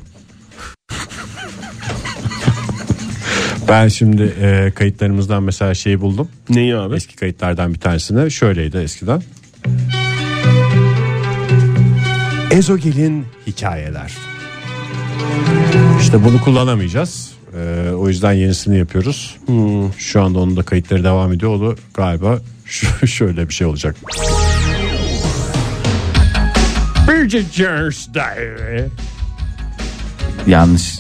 Ben 3.69 3.89
şimdi 3.89 4.23
e, 4.41 4.73
kayıtlarımızdan 4.75 5.43
mesela 5.43 5.75
şeyi 5.75 6.01
buldum. 6.01 6.29
Neyi 6.49 6.77
abi? 6.77 6.95
Eski 6.97 7.17
kayıtlardan 7.17 7.75
bir 7.75 7.79
tanesini 7.79 8.31
şöyleydi 8.31 8.77
eskiden. 8.77 9.23
Ezogel'in 12.51 13.27
hikayeler. 13.47 14.13
İşte 16.01 16.25
bunu 16.25 16.41
kullanamayacağız. 16.41 17.31
E, 17.57 17.91
o 17.91 18.09
yüzden 18.09 18.33
yenisini 18.33 18.79
yapıyoruz. 18.79 19.37
Şu 19.99 20.23
anda 20.23 20.39
onun 20.39 20.57
da 20.57 20.63
kayıtları 20.63 21.05
devam 21.05 21.33
ediyor. 21.33 21.53
O 21.53 21.71
da 21.71 21.75
galiba 21.95 22.39
şöyle 23.07 23.49
bir 23.49 23.55
şey 23.55 23.67
olacak. 23.67 23.97
Bridget 27.09 27.53
Jones 27.53 28.09
Diary. 28.15 28.89
Yanlış. 30.47 30.99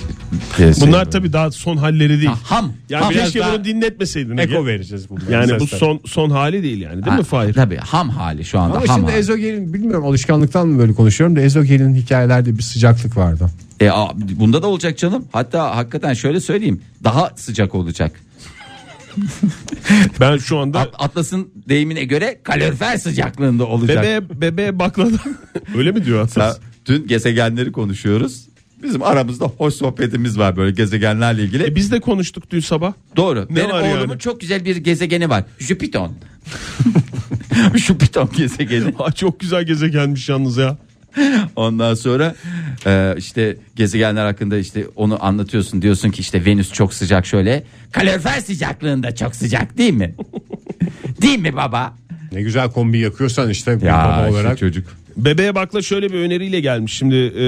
şey. 0.56 0.72
Bunlar 0.80 1.10
tabii 1.10 1.32
daha 1.32 1.50
son 1.50 1.76
halleri 1.76 2.08
değil. 2.18 2.30
Ha, 2.30 2.38
ham. 2.44 2.72
Yani 2.88 3.04
ham. 3.04 3.12
keşke 3.12 3.40
daha 3.40 3.52
bunu 3.54 3.64
dinletmeseydin. 3.64 4.36
Eko 4.36 4.66
vereceğiz 4.66 5.10
bunları. 5.10 5.32
Yani 5.32 5.60
bu 5.60 5.66
son 5.66 6.00
son 6.06 6.30
hali 6.30 6.62
değil 6.62 6.80
yani 6.80 6.94
değil 6.94 7.06
Ha, 7.06 7.16
mi 7.16 7.24
Fahir? 7.24 7.52
Tabii 7.54 7.76
ham 7.76 8.08
hali 8.08 8.44
şu 8.44 8.58
anda 8.58 8.76
Ama 8.76 8.88
ham 8.88 8.96
şimdi 8.96 9.10
hali. 9.10 9.18
Ezogel'in 9.20 9.74
bilmiyorum 9.74 10.04
alışkanlıktan 10.04 10.68
mı 10.68 10.78
böyle 10.78 10.92
konuşuyorum 10.92 11.36
da 11.36 11.40
Ezogel'in 11.40 11.94
hikayelerde 11.94 12.58
bir 12.58 12.62
sıcaklık 12.62 13.16
vardı. 13.16 13.50
E, 13.80 13.90
a, 13.90 14.08
bunda 14.14 14.62
da 14.62 14.66
olacak 14.66 14.98
canım. 14.98 15.24
Hatta 15.32 15.76
hakikaten 15.76 16.14
şöyle 16.14 16.40
söyleyeyim. 16.40 16.80
Daha 17.04 17.30
sıcak 17.36 17.74
olacak. 17.74 18.12
Ben 20.20 20.36
şu 20.36 20.58
anda 20.58 20.78
At- 20.80 20.94
Atlas'ın 20.98 21.48
deyimine 21.68 22.04
göre 22.04 22.40
kalorifer 22.42 22.96
sıcaklığında 22.96 23.66
olacak. 23.66 23.96
bebeğe 24.04 24.40
bebeğe 24.40 24.78
bakladım. 24.78 25.20
Öyle 25.76 25.92
mi 25.92 26.04
diyor 26.04 26.24
Atlas? 26.24 26.58
Dün 26.86 27.06
gezegenleri 27.06 27.72
konuşuyoruz. 27.72 28.46
Bizim 28.82 29.02
aramızda 29.02 29.44
hoş 29.44 29.74
sohbetimiz 29.74 30.38
var 30.38 30.56
böyle 30.56 30.70
gezegenlerle 30.70 31.42
ilgili. 31.44 31.64
E 31.64 31.74
biz 31.76 31.92
de 31.92 32.00
konuştuk 32.00 32.50
dün 32.50 32.60
sabah. 32.60 32.92
Doğru. 33.16 33.46
Ne 33.50 33.56
Benim 33.56 33.70
var 33.70 33.80
oğlumun 33.82 34.08
yani? 34.08 34.18
çok 34.18 34.40
güzel 34.40 34.64
bir 34.64 34.76
gezegeni 34.76 35.28
var. 35.30 35.44
Jüpiton. 35.58 36.12
Jüpiton 37.76 38.30
gezegeni. 38.36 38.94
Aa, 38.98 39.12
çok 39.12 39.40
güzel 39.40 39.64
gezegenmiş 39.64 40.28
yalnız 40.28 40.56
ya. 40.56 40.78
Ondan 41.56 41.94
sonra 41.94 42.34
e, 42.86 43.14
işte 43.18 43.56
gezegenler 43.76 44.24
hakkında 44.26 44.58
işte 44.58 44.86
onu 44.96 45.24
anlatıyorsun. 45.24 45.82
Diyorsun 45.82 46.10
ki 46.10 46.20
işte 46.20 46.44
Venüs 46.44 46.72
çok 46.72 46.94
sıcak 46.94 47.26
şöyle. 47.26 47.62
Kalorifer 47.92 48.40
sıcaklığında 48.40 49.14
çok 49.14 49.34
sıcak 49.36 49.78
değil 49.78 49.92
mi? 49.94 50.14
değil 51.22 51.38
mi 51.38 51.56
baba? 51.56 51.94
Ne 52.32 52.42
güzel 52.42 52.70
kombi 52.70 52.98
yakıyorsan 52.98 53.50
işte 53.50 53.70
Ya 53.70 53.78
baba 53.78 54.28
işte 54.28 54.40
olarak. 54.40 54.58
çocuk. 54.58 54.88
Bebeğe 55.16 55.54
bakla 55.54 55.82
şöyle 55.82 56.12
bir 56.12 56.18
öneriyle 56.18 56.60
gelmiş. 56.60 56.92
Şimdi 56.92 57.16
e, 57.16 57.44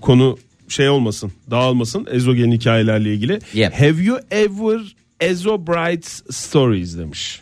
konu 0.00 0.38
şey 0.68 0.88
olmasın, 0.88 1.32
dağılmasın 1.50 2.06
ezogen 2.10 2.52
hikayelerle 2.52 3.14
ilgili. 3.14 3.38
Yep. 3.54 3.72
Have 3.80 4.02
you 4.02 4.18
ever 4.30 4.80
Ezo 5.20 5.66
Bright 5.66 6.06
Stories 6.34 6.98
demiş. 6.98 7.40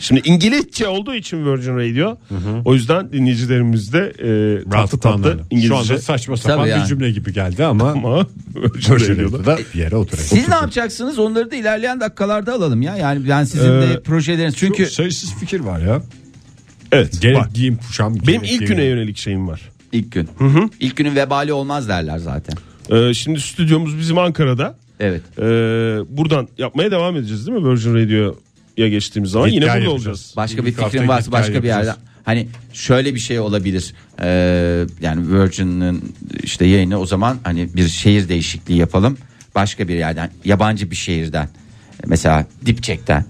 Şimdi 0.00 0.20
İngilizce 0.24 0.88
olduğu 0.88 1.14
için 1.14 1.44
Virgin 1.46 1.76
Radio. 1.76 2.16
O 2.64 2.74
yüzden 2.74 3.12
dinleyicilerimiz 3.12 3.92
de 3.92 4.12
e, 4.18 4.70
tatlı 4.70 4.98
tatlı 4.98 5.10
anladı. 5.10 5.38
Şu 5.38 5.46
İngilizce. 5.56 5.74
anda 5.94 5.98
saçma 5.98 6.36
sapan 6.36 6.56
Tabii 6.58 6.66
bir 6.66 6.70
yani. 6.72 6.88
cümle 6.88 7.10
gibi 7.10 7.32
geldi 7.32 7.64
ama 7.64 7.90
Ama 7.92 8.26
Virgin 8.54 8.94
Radio'da. 8.94 9.12
Radio'da 9.38 9.58
bir 9.74 9.78
yere 9.78 9.96
oturacak. 9.96 10.26
Siz 10.26 10.48
ne 10.48 10.54
yapacaksınız? 10.54 11.18
Onları 11.18 11.50
da 11.50 11.56
ilerleyen 11.56 12.00
dakikalarda 12.00 12.52
alalım 12.54 12.82
ya. 12.82 12.96
Yani 12.96 13.28
ben 13.28 13.44
sizin 13.44 13.68
de 13.68 13.92
Ee, 13.92 14.00
projeleriniz 14.02 14.56
çünkü 14.56 14.84
Çok 14.84 14.92
sayısız 14.92 15.34
fikir 15.34 15.60
var 15.60 15.80
ya. 15.80 16.02
Evet 16.92 17.22
Gerek 17.22 17.36
var. 17.38 17.48
giyim 17.54 17.76
kuşam. 17.76 18.14
Benim 18.26 18.42
ilk 18.44 18.48
giyim- 18.50 18.66
güne 18.66 18.84
yönelik 18.84 19.16
şeyim 19.16 19.48
var. 19.48 19.60
ilk 19.92 20.12
gün. 20.12 20.28
İlk 20.80 20.96
günün 20.96 21.16
vebali 21.16 21.52
olmaz 21.52 21.88
derler 21.88 22.18
zaten. 22.18 22.54
Ee, 22.90 23.14
şimdi 23.14 23.40
stüdyomuz 23.40 23.98
bizim 23.98 24.18
Ankara'da. 24.18 24.76
Evet. 25.00 25.22
Ee, 25.38 25.42
buradan 26.16 26.48
yapmaya 26.58 26.90
devam 26.90 27.16
edeceğiz 27.16 27.46
değil 27.46 27.58
mi 27.58 27.70
Virgin 27.70 27.94
Radio'ya 28.76 28.88
geçtiğimiz 28.90 29.30
zaman? 29.30 29.48
Yine 29.48 29.74
burada 29.74 29.90
olacağız. 29.90 30.34
Başka 30.36 30.64
bir 30.64 30.74
hafta 30.74 30.88
fikrin 30.88 31.08
varsa 31.08 31.32
başka 31.32 31.62
bir 31.62 31.68
yerden. 31.68 31.94
Hani 32.24 32.48
şöyle 32.72 33.14
bir 33.14 33.20
şey 33.20 33.40
olabilir. 33.40 33.94
Ee, 34.20 34.86
yani 35.00 35.32
Virgin'in 35.32 36.14
işte 36.42 36.66
yayını 36.66 36.98
o 37.00 37.06
zaman 37.06 37.38
hani 37.44 37.68
bir 37.74 37.88
şehir 37.88 38.28
değişikliği 38.28 38.78
yapalım. 38.78 39.18
Başka 39.54 39.88
bir 39.88 39.94
yerden, 39.94 40.30
yabancı 40.44 40.90
bir 40.90 40.96
şehirden. 40.96 41.48
Mesela 42.06 42.46
Dipçek'ten 42.66 43.24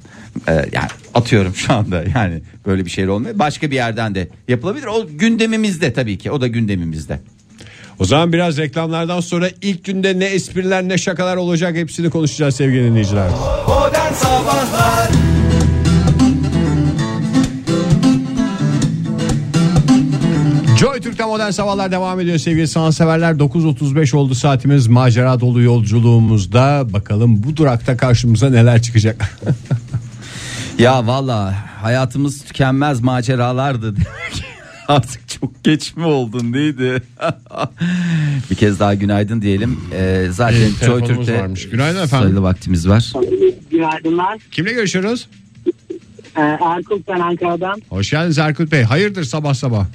Ee, 0.48 0.52
yani 0.52 0.88
atıyorum 1.14 1.54
şu 1.54 1.72
anda 1.72 2.04
yani 2.14 2.42
böyle 2.66 2.85
bir 2.85 2.90
şey 2.90 3.09
olmuyor. 3.09 3.38
Başka 3.38 3.70
bir 3.70 3.74
yerden 3.74 4.14
de 4.14 4.28
yapılabilir. 4.48 4.87
O 4.87 5.06
gündemimizde 5.11 5.92
tabii 5.92 6.18
ki. 6.18 6.30
O 6.30 6.40
da 6.40 6.46
gündemimizde. 6.46 7.20
O 7.98 8.04
zaman 8.04 8.32
biraz 8.32 8.59
reklamlardan 8.59 9.20
sonra 9.20 9.48
ilk 9.62 9.85
günde 9.85 10.18
ne 10.18 10.24
espriler 10.24 10.88
ne 10.88 10.98
şakalar 10.98 11.37
olacak 11.37 11.76
hepsini 11.76 12.11
konuşacağız 12.11 12.56
sevgili 12.56 12.85
dinleyiciler. 12.85 13.30
Modern 13.68 14.12
Sabahlar 14.12 15.09
Türk'te 21.16 21.31
modern 21.31 21.50
sabahlar 21.50 21.92
devam 21.92 22.20
ediyor 22.20 22.38
sevgili 22.38 22.68
sanatseverler. 22.68 23.33
9.35 23.33 24.16
oldu 24.16 24.35
saatimiz 24.35 24.87
macera 24.87 25.40
dolu 25.40 25.62
yolculuğumuzda. 25.62 26.87
Bakalım 26.92 27.42
bu 27.42 27.57
durakta 27.57 27.96
karşımıza 27.96 28.50
neler 28.50 28.83
çıkacak. 28.83 29.38
Ya 30.79 31.07
valla 31.07 31.55
hayatımız 31.83 32.44
tükenmez 32.44 33.00
maceralardı 33.00 33.96
demek. 33.96 34.44
Artık 34.88 35.29
çok 35.29 35.64
geç 35.64 35.96
mi 35.96 36.05
oldun 36.05 36.52
neydi? 36.52 37.02
bir 38.50 38.55
kez 38.57 38.81
daha 38.81 38.94
günaydın 38.94 39.42
diyelim. 39.42 39.81
Ee, 39.92 40.26
zaten 40.31 40.57
Evet, 40.57 40.70
Joy 40.70 41.00
telefonumuz 41.00 41.26
Türk'te 41.26 41.42
varmış. 41.42 41.68
Günaydın 41.68 42.02
efendim. 42.02 42.29
sayılı 42.29 42.42
vaktimiz 42.42 42.88
var. 42.88 43.12
Günaydınlar. 43.70 44.38
Kimle 44.50 44.72
görüşüyoruz? 44.72 45.29
Ee, 46.37 46.40
Erkut 46.40 47.09
ben 47.09 47.20
Ankara'dan. 47.20 47.83
Hoş 47.88 48.11
geldiniz 48.11 48.38
Erkut 48.38 48.72
Bey. 48.72 48.83
Hayırdır 48.83 49.24
sabah 49.24 49.55
sabah? 49.55 49.87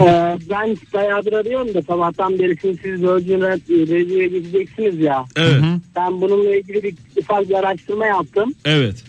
Ee, 0.00 0.38
ben 0.50 0.76
bayağıdır 0.94 1.32
arıyorum 1.32 1.74
da 1.74 1.82
sabahtan 1.82 2.38
beri 2.38 2.56
şimdi 2.60 2.80
siz 2.82 3.02
Virgin 3.02 3.40
Radio'ya 3.40 4.26
gideceksiniz 4.26 5.00
ya. 5.00 5.24
Evet. 5.36 5.62
Ben 5.96 6.20
bununla 6.20 6.56
ilgili 6.56 6.82
bir 6.82 6.94
ufak 7.16 7.48
bir 7.48 7.54
araştırma 7.54 8.06
yaptım. 8.06 8.54
Evet. 8.64 9.04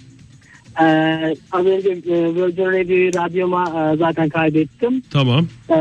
Ee, 0.82 1.36
az 1.52 1.66
önce 1.66 1.90
e, 1.90 2.36
Virgin 2.36 2.66
Radio'yu 2.66 3.14
radyoma 3.14 3.94
e, 3.94 3.98
zaten 3.98 4.30
kaydettim. 4.30 5.02
Tamam. 5.12 5.48
Ee, 5.70 5.74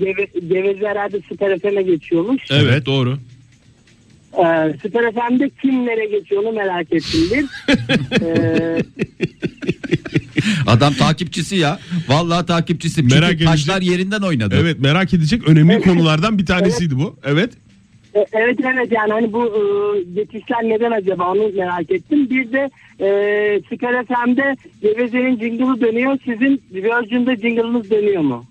Geve, 0.00 0.26
Geveze 0.48 0.86
herhalde 0.86 1.20
Süper 1.28 1.58
FM'e 1.58 1.82
geçiyormuş. 1.82 2.42
Evet, 2.50 2.86
doğru. 2.86 3.18
Ee, 4.32 4.74
Süper 4.82 5.12
FM'de 5.12 5.50
kimlere 5.62 6.06
geçiyor 6.06 6.42
onu 6.42 6.52
merak 6.52 6.92
ettim 6.92 7.20
bir. 7.32 7.44
Ee, 8.22 8.82
Adam 10.66 10.94
takipçisi 10.94 11.56
ya. 11.56 11.78
Vallahi 12.08 12.46
takipçisi. 12.46 13.02
Merak 13.02 13.12
Çünkü 13.14 13.26
edecek- 13.34 13.46
taşlar 13.46 13.82
yerinden 13.82 14.20
oynadı. 14.22 14.56
Evet 14.60 14.80
merak 14.80 15.14
edecek 15.14 15.48
önemli 15.48 15.80
konulardan 15.80 16.38
bir 16.38 16.46
tanesiydi 16.46 16.98
bu. 16.98 17.16
Evet. 17.24 17.50
E, 18.14 18.26
Evet 18.32 18.58
evet 18.74 18.92
yani 18.92 19.12
hani 19.12 19.32
bu 19.32 19.44
e, 19.46 19.62
geçişler 20.14 20.62
neden 20.62 20.90
acaba 20.90 21.32
onu 21.32 21.48
merak 21.56 21.90
ettim. 21.90 22.30
Bir 22.30 22.52
de 22.52 22.70
e, 23.00 23.08
Süper 23.68 24.04
FM'de 24.06 24.56
Geveze'nin 24.82 25.38
jingle'ı 25.40 25.80
dönüyor. 25.80 26.18
Sizin 26.24 26.62
Virgin'de 26.72 27.36
jingle'ınız 27.36 27.90
dönüyor 27.90 28.22
mu? 28.22 28.44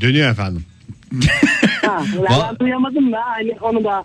Dönüyor 0.00 0.30
efendim. 0.30 0.62
Ha, 1.82 2.02
Va- 2.16 2.46
ben 2.50 2.58
duyamadım 2.58 3.12
da 3.12 3.18
hani 3.24 3.52
onu 3.60 3.84
da 3.84 4.04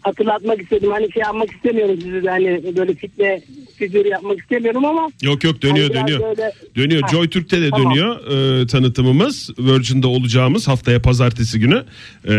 hatırlatmak 0.00 0.62
istedim. 0.62 0.90
Hani 0.90 1.12
şey 1.12 1.20
yapmak 1.22 1.52
istemiyorum 1.52 1.98
sizi 2.02 2.22
de 2.24 2.30
hani 2.30 2.76
böyle 2.76 2.94
fitne 2.94 3.42
figürü 3.76 4.08
yapmak 4.08 4.38
istemiyorum 4.38 4.84
ama 4.84 5.08
Yok 5.22 5.44
yok 5.44 5.62
dönüyor 5.62 5.94
Hani 5.94 6.00
dönüyor. 6.08 6.20
böyle- 6.36 6.52
Dönüyor. 6.76 7.02
Ha, 7.02 7.08
Joy 7.08 7.28
Türk'te 7.28 7.60
de 7.62 7.70
tamam. 7.70 7.90
dönüyor 7.90 8.16
e, 8.62 8.66
tanıtımımız. 8.66 9.50
Virgin'de 9.58 10.06
olacağımız 10.06 10.68
haftaya 10.68 11.02
pazartesi 11.02 11.60
günü. 11.60 11.84
E, 12.24 12.32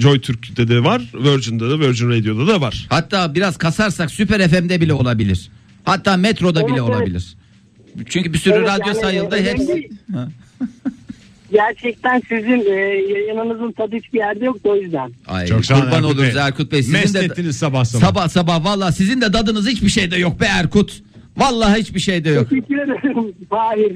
Joy 0.00 0.20
Türk'te 0.20 0.68
de 0.68 0.84
var. 0.84 1.02
Virgin'de 1.14 1.70
de 1.70 1.78
Virgin 1.88 2.10
Radio'da 2.10 2.46
da 2.46 2.60
var. 2.60 2.86
Hatta 2.90 3.34
biraz 3.34 3.56
kasarsak 3.56 4.10
Süper 4.10 4.48
FM'de 4.48 4.80
bile 4.80 4.92
olabilir. 4.92 5.50
Hatta 5.84 6.16
metroda 6.16 6.60
Evet, 6.60 6.70
bile 6.70 6.80
evet. 6.80 6.90
olabilir. 6.90 7.34
Çünkü 8.08 8.32
bir 8.32 8.38
sürü 8.38 8.54
Evet, 8.54 8.68
radyo 8.68 8.86
yani, 8.86 9.00
sayıldı. 9.00 9.36
Hepsi. 9.36 9.88
Gerçekten 11.52 12.22
sizin 12.28 12.66
e, 12.70 12.74
yayınınızın 13.12 13.72
tadı 13.72 13.96
hiçbir 13.96 14.18
yerde 14.18 14.44
yok 14.44 14.56
o 14.64 14.76
yüzden. 14.76 15.12
Ay, 15.26 15.46
Çok 15.46 15.64
sağ 15.64 15.74
olun 15.74 15.82
kurban 15.82 15.96
Erkut 15.98 16.10
oluruz 16.14 16.34
Bey. 16.34 16.42
Erkut 16.42 16.72
Bey. 16.72 16.82
Sizin 16.82 17.00
Mest 17.00 17.14
de 17.14 17.18
ettiniz 17.20 17.56
sabah 17.58 17.84
sabah. 17.84 18.04
sabah 18.06 18.28
sabah 18.28 18.64
valla 18.64 18.92
sizin 18.92 19.20
de 19.20 19.32
dadınız 19.32 19.68
hiçbir 19.68 19.88
şeyde 19.88 20.16
yok 20.16 20.40
be 20.40 20.46
Erkut. 20.50 21.02
Vallahi 21.36 21.80
hiçbir 21.80 22.00
şeyde 22.00 22.30
yok. 22.30 22.50
Teşekkür 22.50 22.78
ederim. 22.78 23.34
Hayır. 23.50 23.92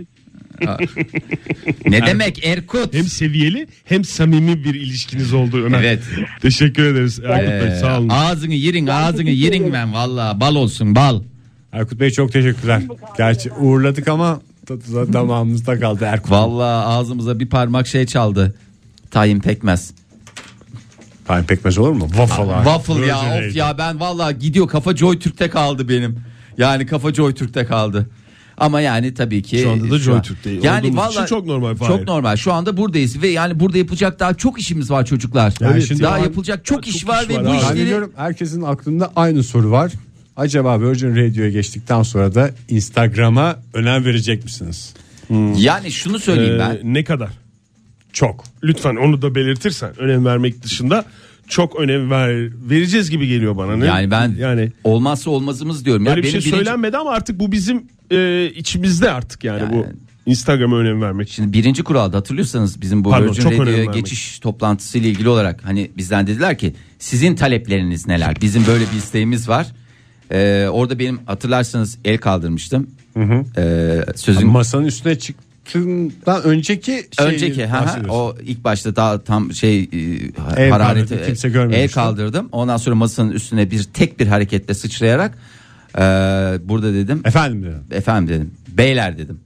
ne 1.87 2.07
demek 2.07 2.47
Erkut? 2.47 2.95
Hem 2.95 3.05
seviyeli 3.05 3.67
hem 3.85 4.05
samimi 4.05 4.65
bir 4.65 4.75
ilişkiniz 4.75 5.33
oldu 5.35 5.65
Ömer. 5.65 5.81
Evet. 5.81 6.03
Teşekkür 6.43 6.85
ederiz 6.85 7.21
Erkut 7.25 7.49
Bey 7.49 7.69
Ee, 7.69 7.81
sağ 7.81 7.99
olun. 7.99 8.09
ağzını 8.09 8.55
yirin 8.55 8.87
ağzını 8.87 9.17
teşekkür 9.25 9.33
yirin 9.45 9.57
ederim. 9.61 9.73
ben 9.73 9.93
valla 9.93 10.41
bal 10.41 10.55
olsun 10.55 10.95
bal. 10.95 11.21
Erkut 11.73 12.01
Bey 12.01 12.11
çok 12.11 12.33
teşekkürler. 12.33 12.83
Gerçi 13.17 13.53
uğurladık 13.53 14.09
ama 14.09 14.41
tadı 14.79 15.09
da 15.09 15.13
damağımızda 15.13 15.81
kaldı 15.81 16.05
Erkut. 16.05 16.31
Valla 16.31 16.87
ağzımıza 16.87 17.41
bir 17.41 17.49
parmak 17.49 17.87
şey 17.87 18.07
çaldı. 18.07 18.55
Tayin 19.11 19.41
pekmez. 19.41 19.93
Tayin 21.25 21.45
pekmez 21.45 21.79
olur 21.79 21.93
mu? 21.93 22.07
Waffle. 22.09 22.43
abi. 22.43 22.65
Waffle 22.65 23.07
ya 23.07 23.19
of 23.19 23.57
ya 23.57 23.79
ben 23.79 24.01
valla 24.01 24.33
gidiyor 24.33 24.69
kafa 24.69 24.97
Joy 24.97 25.19
Türk'te 25.19 25.51
kaldı 25.51 25.89
benim. 25.89 26.19
Yani 26.59 26.87
kafa 26.87 27.15
Joy 27.15 27.35
Türk'te 27.35 27.67
kaldı. 27.67 28.09
Ama 28.59 28.81
yani 28.81 29.15
tabii 29.15 29.43
ki 29.43 29.59
Şu 29.59 29.71
anda 29.71 29.91
da 29.91 29.99
Joy 29.99 30.23
Türk'te 30.23 30.51
Yani 30.51 30.97
valla 30.97 31.27
çok 31.27 31.47
normal, 31.47 31.75
Fahir. 31.75 31.89
Çok 31.89 32.09
normal. 32.09 32.37
Şu 32.37 32.53
anda 32.53 32.77
buradayız 32.77 33.23
ve 33.23 33.29
yani 33.29 33.61
burada 33.61 33.79
yapacak 33.79 34.21
daha 34.21 34.35
çok 34.35 34.61
işimiz 34.61 34.91
var 34.91 35.07
çocuklar. 35.07 35.55
Yani 35.61 35.73
Evet, 35.73 35.89
şimdi 35.89 36.03
daha 36.03 36.19
yapılacak 36.19 36.65
çok 36.65 36.85
çok 36.85 36.95
iş 36.95 37.09
var 37.09 37.23
iş 37.23 37.29
ve 37.29 37.35
var 37.35 37.45
bu 37.45 37.49
abi. 37.49 37.57
Ben 37.57 37.63
işleri 37.63 37.87
diyorum 37.87 38.13
herkesin 38.17 38.63
aklında 38.63 39.13
aynı 39.17 39.43
soru 39.43 39.71
var. 39.71 39.93
Acaba 40.37 40.81
Virgin 40.81 41.16
Radio'ya 41.16 41.51
geçtikten 41.51 42.03
sonra 42.03 42.35
da 42.35 42.51
Instagram'a 42.68 43.57
önem 43.75 44.05
verecek 44.05 44.45
misiniz? 44.45 44.95
yani 45.57 45.90
şunu 45.92 46.18
söyleyeyim 46.18 46.55
Ee, 46.55 46.59
ben. 46.59 46.95
Ne 46.95 47.05
kadar? 47.05 47.31
Çok. 48.12 48.45
Lütfen 48.64 48.97
onu 48.97 49.23
da 49.23 49.35
belirtirsen 49.35 49.99
önem 49.99 50.25
vermek 50.25 50.62
dışında 50.62 51.05
çok 51.49 51.77
önem 51.77 52.11
ver, 52.11 52.51
vereceğiz 52.71 53.11
gibi 53.11 53.27
geliyor 53.29 53.57
bana. 53.57 53.77
Ne? 53.77 53.87
Yani 53.87 54.11
ben 54.11 54.35
yani 54.38 54.73
olmazsa 54.85 55.31
olmazımız 55.31 55.85
diyorum. 55.85 56.07
Ya 56.07 56.11
öyle 56.12 56.23
bir 56.23 56.27
şey 56.27 56.40
benim 56.40 56.45
birinci- 56.45 56.57
söylenmedi 56.57 56.97
ama 56.97 57.11
artık 57.11 57.38
bu 57.40 57.53
bizim 57.53 57.83
e, 58.11 58.51
içimizde 58.55 59.11
artık 59.11 59.45
yani, 59.45 59.62
Yani- 59.62 59.73
bu 59.73 59.87
Instagram'a 60.27 60.77
önem 60.77 61.03
vermek. 61.03 61.29
Şimdi 61.29 61.53
birinci 61.53 61.83
kuralda 61.83 62.16
hatırlıyorsanız 62.16 62.81
bizim 62.81 63.05
bu 63.05 63.11
Pardon, 63.11 63.29
Virgin 63.29 63.61
Radio'ya 63.61 63.85
geçiş 63.85 64.38
toplantısı 64.38 64.99
ile 64.99 65.09
ilgili 65.09 65.29
olarak 65.29 65.64
hani 65.64 65.90
bizden 65.97 66.27
dediler 66.27 66.59
ki 66.59 66.75
sizin 66.99 67.35
talepleriniz 67.35 68.07
neler? 68.07 68.37
Bizim 68.40 68.66
böyle 68.66 68.85
bir 68.92 68.99
isteğimiz 68.99 69.49
var. 69.49 69.66
Ee, 70.33 70.68
orada 70.68 70.99
benim 70.99 71.21
hatırlarsanız 71.27 71.99
el 72.05 72.18
kaldırmıştım. 72.18 72.90
Ee, 73.57 74.05
sözün 74.16 74.49
Masanın 74.49 74.85
üstüne 74.85 75.18
çıktığından 75.18 76.42
önceki 76.42 77.07
şeyi 77.18 77.29
önceki 77.29 77.66
ha, 77.66 77.97
o 78.09 78.37
ilk 78.42 78.64
başta 78.64 78.97
daha 78.97 79.25
tam 79.25 79.53
şey 79.53 79.83
e, 79.83 79.87
El 80.57 80.71
harareti 80.71 81.09
kaldırdı, 81.09 81.27
kimse 81.27 81.49
el 81.73 81.88
kaldırdım. 81.88 82.49
Ondan 82.53 82.77
sonra 82.77 82.97
masanın 82.97 83.31
üstüne 83.31 83.71
bir 83.71 83.83
tek 83.83 84.21
bir 84.21 84.27
hareketle 84.27 84.75
sıçrayarak 84.75 85.38
e, 85.95 86.01
burada 86.68 86.95
dedim 86.95 87.23
Efendim 87.25 87.62
dedim. 87.62 87.81
efendim 87.90 88.35
dedim. 88.35 88.51
Beyler 88.68 89.18
dedim. 89.18 89.40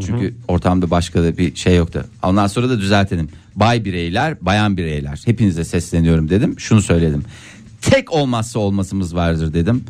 Çünkü 0.00 0.34
ortamda 0.48 0.90
başka 0.90 1.22
da 1.22 1.38
bir 1.38 1.56
şey 1.56 1.76
yoktu. 1.76 2.04
Ondan 2.22 2.46
sonra 2.46 2.68
da 2.68 2.80
düzeltelim. 2.80 3.28
Bay 3.56 3.84
bireyler, 3.84 4.36
bayan 4.40 4.76
bireyler. 4.76 5.22
Hepinize 5.24 5.64
sesleniyorum 5.64 6.30
dedim. 6.30 6.60
Şunu 6.60 6.82
söyledim. 6.82 7.24
Tek 7.82 8.12
olmazsa 8.12 8.58
olmazımız 8.58 9.14
vardır 9.14 9.54
dedim. 9.54 9.84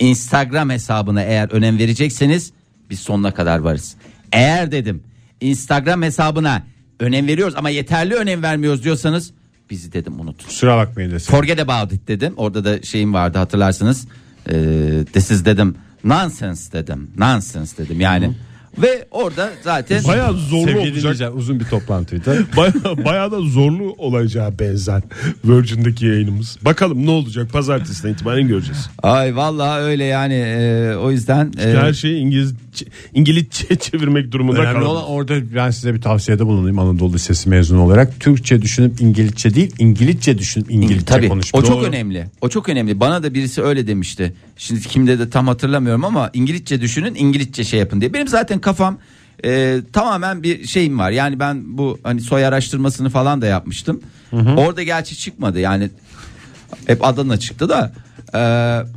Instagram 0.00 0.70
hesabına 0.70 1.22
eğer 1.22 1.48
önem 1.50 1.78
verecekseniz 1.78 2.52
biz 2.90 3.00
sonuna 3.00 3.34
kadar 3.34 3.58
varız. 3.58 3.96
Eğer 4.32 4.72
dedim 4.72 5.02
Instagram 5.40 6.02
hesabına 6.02 6.62
önem 7.00 7.26
veriyoruz 7.26 7.54
ama 7.56 7.70
yeterli 7.70 8.14
önem 8.14 8.42
vermiyoruz 8.42 8.84
diyorsanız 8.84 9.32
bizi 9.70 9.92
dedim 9.92 10.20
unutun. 10.20 10.46
Kusura 10.46 10.76
bakmayın 10.76 11.10
desin. 11.10 11.32
Forget 11.32 11.60
about 11.60 11.92
it 11.92 12.08
dedim. 12.08 12.34
Orada 12.36 12.64
da 12.64 12.82
şeyim 12.82 13.14
vardı 13.14 13.38
hatırlarsınız. 13.38 14.08
Ee, 14.50 15.04
this 15.12 15.30
is 15.30 15.44
dedim. 15.44 15.76
Nonsense 16.04 16.72
dedim. 16.72 17.10
Nonsense 17.16 17.84
dedim 17.84 18.00
yani. 18.00 18.34
Ve 18.78 19.06
orada 19.10 19.50
zaten 19.62 20.04
Bayağı 20.08 20.34
zorlu 20.34 20.70
Sevgili 20.70 21.06
olacak. 21.06 21.32
uzun 21.36 21.60
bir 21.60 21.64
toplantıydı. 21.64 22.46
Bayağı, 22.56 23.04
bayağı 23.04 23.30
da 23.32 23.40
zorlu 23.40 23.94
olacağı 23.98 24.58
benzer 24.58 25.02
Virgin'deki 25.44 26.06
yayınımız. 26.06 26.58
Bakalım 26.62 27.06
ne 27.06 27.10
olacak 27.10 27.52
pazartesiden 27.52 28.12
itibaren 28.12 28.48
göreceğiz. 28.48 28.90
ay 29.02 29.36
vallahi 29.36 29.80
öyle 29.82 30.04
yani 30.04 30.34
Ee, 30.34 30.94
o 30.96 31.10
yüzden 31.10 31.52
e, 31.64 31.72
Her 31.76 31.92
şeyi 31.92 32.16
İngilizce, 32.20 32.84
İngilizce 33.14 33.76
çevirmek 33.80 34.32
durumunda 34.32 34.60
Önemli 34.60 34.84
olan 34.84 35.04
orada 35.04 35.54
ben 35.54 35.70
size 35.70 35.94
bir 35.94 36.00
tavsiyede 36.00 36.46
bulunayım 36.46 36.78
Anadolu 36.78 37.12
Lisesi 37.14 37.48
mezunu 37.48 37.82
olarak. 37.84 38.20
Türkçe 38.20 38.62
düşünüp 38.62 39.00
İngilizce 39.00 39.54
değil 39.54 39.74
İngilizce 39.78 40.38
düşünüp 40.38 40.70
İngilizce 40.70 41.04
Tabii 41.04 41.28
konuşmak. 41.28 41.62
o 41.62 41.66
çok 41.66 41.76
Doğru. 41.76 41.86
önemli. 41.86 42.26
O 42.40 42.48
çok 42.48 42.68
önemli. 42.68 43.00
Bana 43.00 43.22
da 43.22 43.34
birisi 43.34 43.62
öyle 43.62 43.86
demişti. 43.86 44.32
Şimdi 44.56 44.80
kimde 44.80 45.18
de 45.18 45.30
tam 45.30 45.46
hatırlamıyorum 45.48 46.04
ama 46.04 46.30
İngilizce 46.34 46.80
düşünün, 46.80 47.14
İngilizce 47.14 47.64
şey 47.64 47.80
yapın 47.80 48.00
diye. 48.00 48.12
Benim 48.12 48.28
zaten 48.28 48.59
kafam 48.60 48.98
e, 49.44 49.80
tamamen 49.92 50.42
bir 50.42 50.66
şeyim 50.66 50.98
var. 50.98 51.10
Yani 51.10 51.38
ben 51.40 51.78
bu 51.78 51.98
hani 52.02 52.20
soy 52.20 52.46
araştırmasını 52.46 53.10
falan 53.10 53.42
da 53.42 53.46
yapmıştım. 53.46 54.00
Orada 54.32 54.82
gerçi 54.82 55.18
çıkmadı. 55.18 55.60
Yani 55.60 55.90
hep 56.86 57.04
Adana 57.04 57.36
çıktı 57.36 57.68
da 57.68 57.92
Ee, 58.34 58.38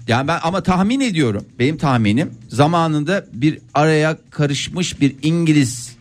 yani 0.07 0.27
ben 0.27 0.39
ama 0.43 0.63
tahmin 0.63 0.99
ediyorum. 0.99 1.45
Benim 1.59 1.77
tahminim 1.77 2.31
zamanında 2.49 3.25
bir 3.33 3.59
araya 3.73 4.17
karışmış 4.31 5.01
bir 5.01 5.15
İngiliz 5.23 5.95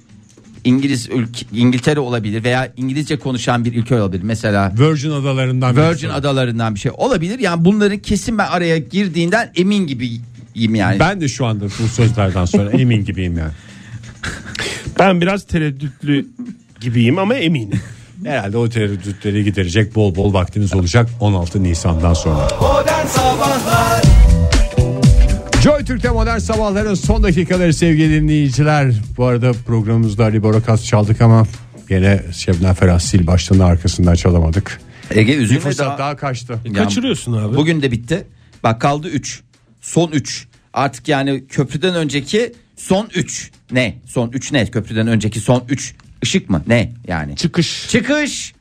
İngiliz 0.64 1.08
ülke, 1.10 1.46
İngiltere 1.52 2.00
olabilir 2.00 2.44
veya 2.44 2.72
İngilizce 2.76 3.18
konuşan 3.18 3.64
bir 3.64 3.74
ülke 3.76 4.00
olabilir. 4.00 4.22
Mesela 4.22 4.72
Virgin 4.78 5.10
adalarından 5.10 5.76
Virgin 5.76 5.90
birisi. 5.92 6.12
adalarından 6.12 6.74
bir 6.74 6.80
şey 6.80 6.92
olabilir. 6.94 7.38
Yani 7.38 7.64
bunların 7.64 7.98
kesin 7.98 8.38
ben 8.38 8.46
araya 8.46 8.78
girdiğinden 8.78 9.52
emin 9.56 9.86
gibiyim 9.86 10.22
yani. 10.54 10.98
Ben 10.98 11.20
de 11.20 11.28
şu 11.28 11.46
anda 11.46 11.64
bu 11.64 11.88
sözlerden 11.88 12.44
sonra 12.44 12.70
emin 12.70 13.04
gibiyim 13.04 13.38
yani. 13.38 13.52
Ben 14.98 15.20
biraz 15.20 15.46
tereddütlü 15.46 16.26
gibiyim 16.80 17.18
ama 17.18 17.34
eminim. 17.34 17.80
Herhalde 18.24 18.56
o 18.56 18.68
tereddütleri 18.68 19.44
giderecek 19.44 19.94
bol 19.94 20.14
bol 20.14 20.32
vaktimiz 20.34 20.74
olacak 20.74 21.08
16 21.20 21.62
Nisan'dan 21.62 22.14
sonra. 22.14 22.48
Joy 25.62 25.84
Türk'te 25.84 26.10
modern 26.10 26.38
sabahların 26.38 26.94
son 26.94 27.22
dakikaları 27.22 27.74
sevgili 27.74 28.20
dinleyiciler. 28.22 28.94
Bu 29.16 29.24
arada 29.24 29.52
programımızda 29.66 30.24
Ali 30.24 30.42
Borakas 30.42 30.84
çaldık 30.84 31.20
ama 31.20 31.46
gene 31.88 32.22
Şebnem 32.32 32.74
Ferah 32.74 32.98
sil 33.08 33.22
başlığının 33.26 33.64
arkasından 33.64 34.14
çalamadık. 34.14 34.80
Ege 35.10 35.32
Bir 35.32 35.38
üzülme 35.38 35.60
fırsat 35.60 35.86
daha. 35.86 35.98
daha 35.98 36.16
kaçtı. 36.16 36.58
Yani 36.64 36.76
Kaçırıyorsun 36.76 37.32
abi. 37.32 37.56
Bugün 37.56 37.82
de 37.82 37.90
bitti. 37.90 38.24
Bak 38.62 38.80
kaldı 38.80 39.08
3. 39.08 39.40
Son 39.82 40.10
3. 40.10 40.46
Artık 40.72 41.08
yani 41.08 41.44
köprüden 41.48 41.94
önceki 41.94 42.52
son 42.76 43.08
3. 43.14 43.50
Ne? 43.72 43.98
Son 44.06 44.30
3 44.30 44.52
ne? 44.52 44.66
Köprüden 44.66 45.06
önceki 45.06 45.40
son 45.40 45.64
3 45.68 45.94
ışık 46.24 46.50
mı? 46.50 46.62
Ne 46.66 46.92
yani? 47.08 47.36
Çıkış. 47.36 47.88
Çıkış. 47.88 48.54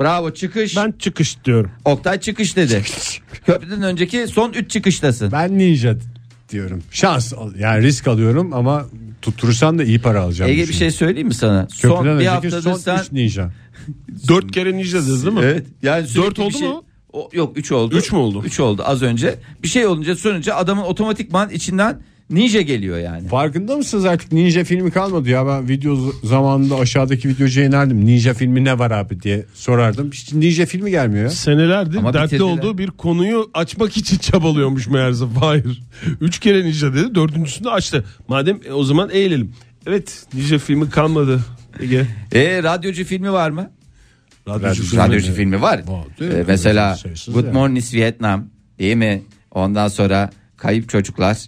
Bravo 0.00 0.34
çıkış. 0.34 0.76
Ben 0.76 0.94
çıkış 0.98 1.44
diyorum. 1.44 1.70
Oktay 1.84 2.20
çıkış 2.20 2.56
dedi. 2.56 2.82
Köprüden 3.46 3.82
önceki 3.82 4.26
son 4.26 4.52
3 4.52 4.70
çıkıştasın. 4.70 5.32
Ben 5.32 5.58
ninja 5.58 5.96
diyorum. 6.48 6.82
Şans 6.90 7.32
al- 7.32 7.54
yani 7.58 7.82
risk 7.82 8.08
alıyorum 8.08 8.52
ama 8.54 8.86
tutturursan 9.22 9.78
da 9.78 9.84
iyi 9.84 9.98
para 9.98 10.20
alacağım. 10.20 10.50
Ege 10.50 10.68
bir 10.68 10.72
şey 10.72 10.90
söyleyeyim 10.90 11.28
mi 11.28 11.34
sana? 11.34 11.66
Köprüden 11.66 11.88
son 11.88 12.04
bir 12.04 12.10
önceki 12.10 12.28
haftadır 12.28 12.62
son 12.62 12.74
sen 12.74 13.00
ninja. 13.12 13.50
Dört 14.28 14.52
kere 14.52 14.76
ninja 14.76 15.02
dediniz 15.02 15.24
değil 15.24 15.34
mi? 15.34 15.40
Evet. 15.44 15.66
Yani 15.82 16.06
sürekli 16.08 16.26
Dört 16.26 16.38
bir 16.38 16.42
oldu 16.42 16.58
şey- 16.58 16.68
mu? 16.68 16.84
O, 17.12 17.28
yok 17.32 17.58
3 17.58 17.72
oldu. 17.72 17.96
Üç 17.96 18.12
mü 18.12 18.18
oldu? 18.18 18.42
3 18.44 18.60
oldu 18.60 18.82
az 18.86 19.02
önce. 19.02 19.34
Bir 19.62 19.68
şey 19.68 19.86
olunca 19.86 20.16
sonunca 20.16 20.54
adamın 20.54 20.82
otomatikman 20.82 21.50
içinden 21.50 22.00
ninja 22.30 22.60
geliyor 22.60 22.98
yani. 22.98 23.28
Farkında 23.28 23.76
mısınız 23.76 24.04
artık 24.04 24.32
ninja 24.32 24.64
filmi 24.64 24.90
kalmadı 24.90 25.28
ya 25.28 25.46
ben 25.46 25.68
video 25.68 26.12
zamanında 26.24 26.76
aşağıdaki 26.76 27.28
videocuya 27.28 27.66
inerdim 27.66 28.06
ninja 28.06 28.34
filmi 28.34 28.64
ne 28.64 28.78
var 28.78 28.90
abi 28.90 29.22
diye 29.22 29.46
sorardım 29.54 30.10
hiç 30.12 30.32
ninja 30.32 30.66
filmi 30.66 30.90
gelmiyor 30.90 31.24
ya. 31.24 31.30
Senelerdir 31.30 31.96
Ama 31.98 32.14
dertli 32.14 32.24
bitirdiler. 32.26 32.48
olduğu 32.52 32.78
bir 32.78 32.86
konuyu 32.90 33.50
açmak 33.54 33.96
için 33.96 34.18
çabalıyormuş 34.30 34.86
meğerse. 34.86 35.24
Hayır. 35.40 35.82
Üç 36.20 36.38
kere 36.38 36.64
ninja 36.64 36.94
dedi. 36.94 37.14
Dördüncüsünü 37.14 37.70
açtı. 37.70 38.04
Madem 38.28 38.60
e, 38.68 38.72
o 38.72 38.84
zaman 38.84 39.10
eğilelim. 39.12 39.52
Evet 39.86 40.26
ninja 40.34 40.58
filmi 40.58 40.90
kalmadı. 40.90 41.40
Ege. 41.80 42.06
E 42.32 42.62
radyocu 42.62 43.04
filmi 43.04 43.32
var 43.32 43.50
mı? 43.50 43.70
Radyocu 44.48 44.82
filmi. 44.82 45.02
Radyocu 45.02 45.32
filmi 45.32 45.62
var. 45.62 45.80
Değil 46.20 46.32
Ee, 46.32 46.44
mesela 46.48 46.96
Sayısız 46.96 47.34
Good 47.34 47.44
yani. 47.44 47.54
Morning 47.54 47.84
Vietnam 47.94 48.46
değil 48.78 48.96
mi? 48.96 49.22
Ondan 49.50 49.88
sonra 49.88 50.30
Kayıp 50.56 50.88
Çocuklar. 50.88 51.38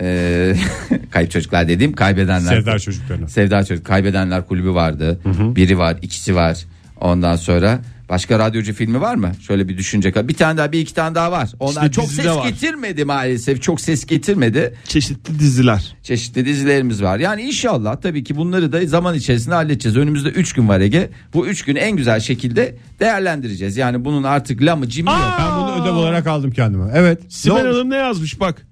Ee, 0.00 0.54
kayıp 1.10 1.30
çocuklar 1.30 1.68
dediğim 1.68 1.92
kaybedenler. 1.92 2.40
Sevda 2.60 2.78
çocuklarına. 2.78 3.28
Sevda 3.28 3.64
çocuk 3.64 3.86
kaybedenler 3.86 4.46
kulübü 4.46 4.70
vardı. 4.74 5.20
Biri 5.56 5.78
var, 5.78 5.96
ikisi 6.02 6.34
var. 6.34 6.64
Ondan 7.00 7.36
sonra 7.36 7.80
başka 8.10 8.38
radyocu 8.38 8.72
filmi 8.72 9.00
var 9.00 9.14
mı? 9.14 9.32
Şöyle 9.46 9.68
bir 9.68 9.78
düşünecek. 9.78 10.28
Bir 10.28 10.34
tane 10.34 10.58
daha, 10.58 10.72
bir 10.72 10.80
iki 10.80 10.94
tane 10.94 11.14
daha 11.14 11.32
var. 11.32 11.50
Onlar 11.60 11.82
İşte 11.82 11.92
çok 11.92 12.04
dizide 12.04 12.22
ses 12.22 12.36
var. 12.36 12.48
getirmedi 12.48 13.04
maalesef. 13.04 13.62
Çok 13.62 13.80
ses 13.80 14.06
getirmedi. 14.06 14.74
Çeşitli 14.84 15.38
diziler. 15.38 15.96
Çeşitli 16.02 16.46
dizilerimiz 16.46 17.02
var. 17.02 17.18
Yani 17.18 17.42
inşallah 17.42 17.96
tabii 17.96 18.24
ki 18.24 18.36
bunları 18.36 18.72
da 18.72 18.86
zaman 18.86 19.14
içerisinde 19.14 19.54
halledeceğiz. 19.54 19.96
Önümüzde 19.96 20.28
3 20.28 20.52
gün 20.52 20.68
var 20.68 20.80
Ege. 20.80 21.10
Bu 21.34 21.46
3 21.46 21.62
günü 21.64 21.78
en 21.78 21.96
güzel 21.96 22.20
şekilde 22.20 22.76
değerlendireceğiz. 23.00 23.76
Yani 23.76 24.04
bunun 24.04 24.22
artık 24.22 24.62
lamı 24.62 24.88
cimi 24.88 25.10
yok. 25.10 25.34
Ben 25.38 25.56
bunu 25.56 25.82
ödev 25.82 25.92
olarak 25.92 26.26
aldım 26.26 26.50
kendime. 26.50 26.90
Evet. 26.94 27.20
Sibel? 27.28 27.56
Hanım 27.66 27.90
ne 27.90 27.96
yazmış 27.96 28.40
bak. 28.40 28.66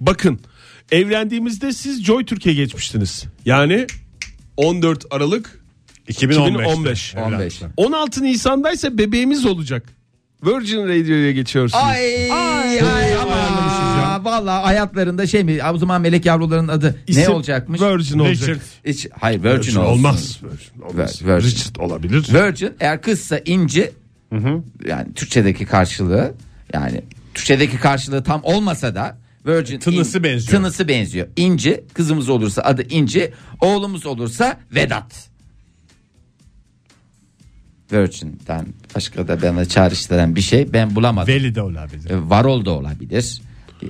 Bakın 0.00 0.40
evlendiğimizde 0.92 1.72
siz 1.72 2.04
Joy 2.04 2.24
Türkiye 2.24 2.54
geçmiştiniz. 2.54 3.24
Yani 3.46 3.86
14 4.56 5.04
Aralık 5.10 5.63
2015. 6.08 6.64
2015. 6.64 7.14
15. 7.14 7.60
16 7.76 8.22
Nisan'da 8.22 8.72
ise 8.72 8.98
bebeğimiz 8.98 9.46
olacak. 9.46 9.82
Virgin 10.46 10.82
Radio'ya 10.88 11.32
geçiyorsunuz. 11.32 11.84
Ay, 11.84 12.32
ay, 12.32 12.80
ayarlamışız 12.80 14.04
ama 14.04 14.24
valla 14.24 14.62
hayatlarında 14.64 15.26
şey 15.26 15.44
mi? 15.44 15.58
O 15.74 15.78
zaman 15.78 16.00
melek 16.02 16.26
yavruların 16.26 16.68
adı 16.68 16.90
ne 17.08 17.12
İsim 17.12 17.32
olacakmış? 17.32 17.80
Virgin 17.80 18.18
olacak. 18.18 18.48
Richard. 18.48 18.60
Hiç, 18.84 19.06
hayır 19.20 19.42
Virgin, 19.42 19.58
Virgin 19.58 19.76
olsun. 19.80 19.90
olmaz. 19.92 20.38
Virgin 20.42 20.82
olmaz. 20.82 21.22
Vir- 21.22 21.34
Virgin. 21.36 21.48
Richard 21.48 21.76
olabilir. 21.76 22.26
Virgin 22.34 22.72
eğer 22.80 23.02
kızsa 23.02 23.38
inci 23.44 23.92
yani 24.88 25.14
Türkçedeki 25.14 25.66
karşılığı 25.66 26.34
yani 26.72 27.02
Türkçedeki 27.34 27.78
karşılığı 27.78 28.24
tam 28.24 28.40
olmasa 28.44 28.94
da 28.94 29.18
Virgin 29.46 29.78
Tınısı 29.78 30.18
in- 30.18 30.24
benziyor. 30.24 30.50
Tınısı 30.50 30.88
benziyor. 30.88 31.26
İnci 31.36 31.84
kızımız 31.94 32.28
olursa 32.28 32.62
adı 32.62 32.82
İnci, 32.90 33.32
oğlumuz 33.60 34.06
olursa 34.06 34.56
Vedat. 34.74 35.28
Virgin'den 37.94 38.66
başka 38.96 39.28
da 39.28 39.42
bana 39.42 39.64
çağrıştıran 39.64 40.36
bir 40.36 40.40
şey 40.40 40.72
ben 40.72 40.94
bulamadım. 40.96 41.34
Veli 41.34 41.54
de 41.54 41.62
olabilir. 41.62 42.10
E, 42.10 42.30
Varol 42.30 42.64
da 42.64 42.70
olabilir. 42.70 43.40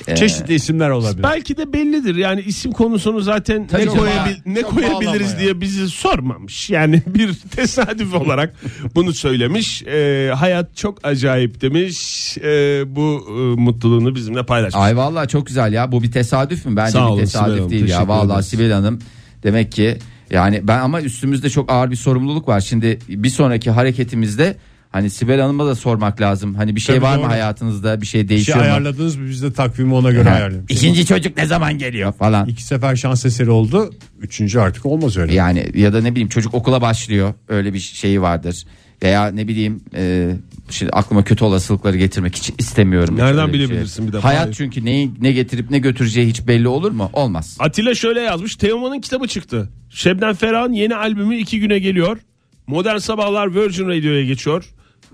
E, 0.08 0.16
Çeşitli 0.16 0.54
isimler 0.54 0.90
olabilir. 0.90 1.22
Belki 1.22 1.56
de 1.56 1.72
bellidir. 1.72 2.14
Yani 2.14 2.40
isim 2.40 2.72
konusunu 2.72 3.20
zaten 3.20 3.66
Tabii 3.66 3.82
ne, 3.82 3.86
canım. 3.86 3.98
koyabil- 3.98 4.40
ne 4.46 4.62
koyabiliriz 4.62 5.38
diye 5.38 5.60
bizi 5.60 5.88
sormamış. 5.88 6.70
Yani 6.70 7.02
bir 7.06 7.34
tesadüf 7.34 8.14
olarak 8.14 8.54
bunu 8.94 9.12
söylemiş. 9.12 9.82
Ee, 9.82 10.30
hayat 10.36 10.76
çok 10.76 11.06
acayip 11.06 11.60
demiş. 11.60 12.38
Ee, 12.38 12.82
bu 12.86 13.26
e, 13.28 13.60
mutluluğunu 13.60 14.14
bizimle 14.14 14.42
paylaşmış. 14.46 14.82
Ay 14.82 14.96
vallahi 14.96 15.28
çok 15.28 15.46
güzel 15.46 15.72
ya. 15.72 15.92
Bu 15.92 16.02
bir 16.02 16.12
tesadüf 16.12 16.66
mü? 16.66 16.76
Bence 16.76 16.92
Sağ 16.92 17.06
bir 17.06 17.10
olun 17.10 17.20
tesadüf 17.20 17.46
Sibel 17.46 17.58
Hanım, 17.58 17.70
değil 17.70 17.82
ya. 17.82 17.86
teşekkür 17.86 18.08
Vallahi. 18.08 18.44
Sibel 18.44 18.72
Hanım 18.72 18.98
demek 19.42 19.72
ki 19.72 19.98
yani 20.34 20.60
ben 20.68 20.78
ama 20.78 21.02
üstümüzde 21.02 21.50
çok 21.50 21.72
ağır 21.72 21.90
bir 21.90 21.96
sorumluluk 21.96 22.48
var. 22.48 22.60
Şimdi 22.60 22.98
bir 23.08 23.28
sonraki 23.28 23.70
hareketimizde 23.70 24.56
hani 24.90 25.10
Sibel 25.10 25.40
Hanım'a 25.40 25.66
da 25.66 25.74
sormak 25.74 26.20
lazım. 26.20 26.54
Hani 26.54 26.76
bir 26.76 26.80
şey 26.80 26.94
Tabii 26.94 27.04
var 27.04 27.16
mı 27.16 27.22
doğru. 27.22 27.30
hayatınızda? 27.30 28.00
Bir 28.00 28.06
şey 28.06 28.20
Bir 28.20 28.26
şey 28.26 28.36
değişiyor 28.36 28.58
mu? 28.58 28.64
ayarladınız 28.64 29.16
mı 29.16 29.28
biz 29.28 29.42
de 29.42 29.52
takvimi 29.52 29.94
ona 29.94 30.10
göre 30.10 30.30
ayarlayalım. 30.30 30.66
İkinci 30.68 31.06
çocuk 31.06 31.36
ne 31.36 31.46
zaman 31.46 31.78
geliyor 31.78 32.12
falan. 32.12 32.48
İki 32.48 32.62
sefer 32.62 32.96
şans 32.96 33.26
eseri 33.26 33.50
oldu. 33.50 33.94
Üçüncü 34.20 34.58
artık 34.58 34.86
olmaz 34.86 35.16
öyle. 35.16 35.34
Yani 35.34 35.66
ya 35.74 35.92
da 35.92 36.00
ne 36.00 36.10
bileyim 36.10 36.28
çocuk 36.28 36.54
okula 36.54 36.80
başlıyor. 36.80 37.34
Öyle 37.48 37.74
bir 37.74 37.78
şeyi 37.78 38.22
vardır. 38.22 38.64
Veya 39.02 39.26
ne 39.26 39.48
bileyim 39.48 39.80
e, 39.94 40.30
şimdi 40.70 40.92
aklıma 40.92 41.24
kötü 41.24 41.44
olasılıkları 41.44 41.96
getirmek 41.96 42.36
hiç 42.36 42.52
istemiyorum. 42.58 43.16
Nereden 43.18 43.44
şey. 43.44 43.52
bilebilirsin 43.54 44.08
bir 44.08 44.12
de? 44.12 44.18
Hayat 44.18 44.42
Hayır. 44.42 44.54
çünkü 44.54 44.84
neyi 44.84 45.10
ne 45.20 45.32
getirip 45.32 45.70
ne 45.70 45.78
götüreceği 45.78 46.26
hiç 46.26 46.46
belli 46.46 46.68
olur 46.68 46.90
mu? 46.92 47.10
Olmaz. 47.12 47.56
Atilla 47.60 47.94
şöyle 47.94 48.20
yazmış. 48.20 48.56
Teoman'ın 48.56 49.00
kitabı 49.00 49.26
çıktı. 49.28 49.70
Şebnem 49.90 50.34
Ferah'ın 50.34 50.72
yeni 50.72 50.96
albümü 50.96 51.36
iki 51.36 51.60
güne 51.60 51.78
geliyor. 51.78 52.18
Modern 52.66 52.96
Sabahlar 52.98 53.54
Virgin 53.54 53.88
Radio'ya 53.88 54.24
geçiyor. 54.24 54.64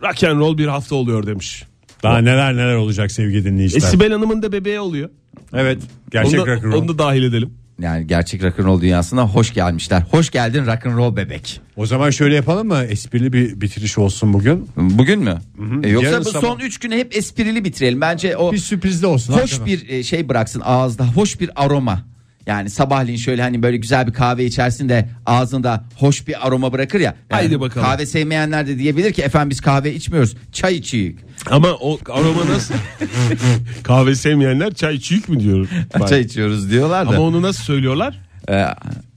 Rock 0.03 0.25
and 0.25 0.41
roll 0.41 0.59
bir 0.59 0.67
hafta 0.67 0.95
oluyor 0.95 1.27
demiş. 1.27 1.65
Daha 2.03 2.19
neler 2.19 2.57
neler 2.57 2.75
olacak 2.75 3.13
sevgili 3.13 3.39
E, 3.41 3.45
dinleyiciler. 3.45 3.81
Sibel 3.89 4.13
Hanım'ın 4.13 4.43
da 4.43 4.53
bebeği 4.53 4.81
oluyor. 4.81 5.11
evet. 5.55 5.83
Gerçek 6.11 6.41
onu, 6.41 6.47
da, 6.47 6.53
rock'n'roll. 6.57 6.79
onu 6.79 6.89
da 6.89 6.99
dahil 6.99 7.23
edelim. 7.23 7.51
Yani 7.81 8.07
gerçek 8.07 8.43
rock'n'roll 8.43 8.81
dünyasına 8.81 9.23
hoş 9.29 9.55
gelmişler. 9.55 10.03
Hoş 10.11 10.31
geldin 10.31 10.67
rock'n'roll 10.67 11.17
bebek. 11.17 11.61
O 11.77 11.87
zaman 11.87 12.11
şöyle 12.11 12.35
yapalım 12.35 12.69
mı? 12.69 12.85
Esprili 12.89 13.33
bir 13.33 13.61
bitiriş 13.61 13.99
olsun 13.99 14.33
bugün. 14.33 14.69
Bugün 14.77 15.21
mü? 15.21 15.39
E, 15.83 15.89
yoksa 15.89 16.11
Yarın 16.11 16.25
bu 16.25 16.31
sabah. 16.31 16.41
son 16.41 16.59
3 16.59 16.79
güne 16.79 16.99
hep 16.99 17.17
esprili 17.17 17.65
bitirelim. 17.65 18.01
Bence 18.01 18.37
o 18.37 18.53
Bir 18.53 18.59
sürpriz 18.59 19.03
de 19.03 19.07
olsun. 19.07 19.33
hoş 19.35 19.41
hakikaten. 19.41 19.67
bir 19.67 19.89
e, 19.89 20.03
şey 20.03 20.29
bıraksın 20.29 20.63
ağızda. 20.65 21.07
Hoş 21.07 21.41
bir 21.41 21.51
aroma. 21.65 22.11
Yani 22.47 22.71
sabahleyin 22.71 23.19
şöyle 23.19 23.43
hani 23.43 23.63
böyle 23.63 23.77
güzel 23.77 24.07
bir 24.07 24.13
kahve 24.13 24.45
içersin 24.45 24.89
de 24.89 25.09
ağzında 25.27 25.85
hoş 25.97 26.29
bir 26.29 26.47
aroma 26.47 26.73
bırakır 26.73 27.01
ya. 27.01 27.05
Yani 27.05 27.15
Haydi 27.31 27.61
bakalım. 27.61 27.87
Kahve 27.87 28.07
sevmeyenler 28.07 28.67
de 28.67 28.79
diyebilir 28.79 29.13
ki 29.13 29.23
efendim 29.23 29.51
biz 29.51 29.61
kahve 29.61 29.95
içmiyoruz. 29.95 30.37
Çay 30.53 30.77
içiyoruz. 30.77 31.21
Ama 31.51 31.69
o 31.81 31.99
aroma 32.11 32.47
nasıl? 32.55 32.75
Kahve 33.83 34.15
sevmeyenler 34.15 34.75
çay 34.75 34.99
çiğik 35.01 35.29
mi 35.29 35.41
diyor? 35.41 35.69
Çay 36.09 36.21
içiyoruz 36.21 36.71
diyorlar 36.71 37.07
da. 37.07 37.11
Ama 37.11 37.21
onu 37.21 37.43
nasıl 37.43 37.63
söylüyorlar? 37.65 38.21
Ee, 38.51 38.65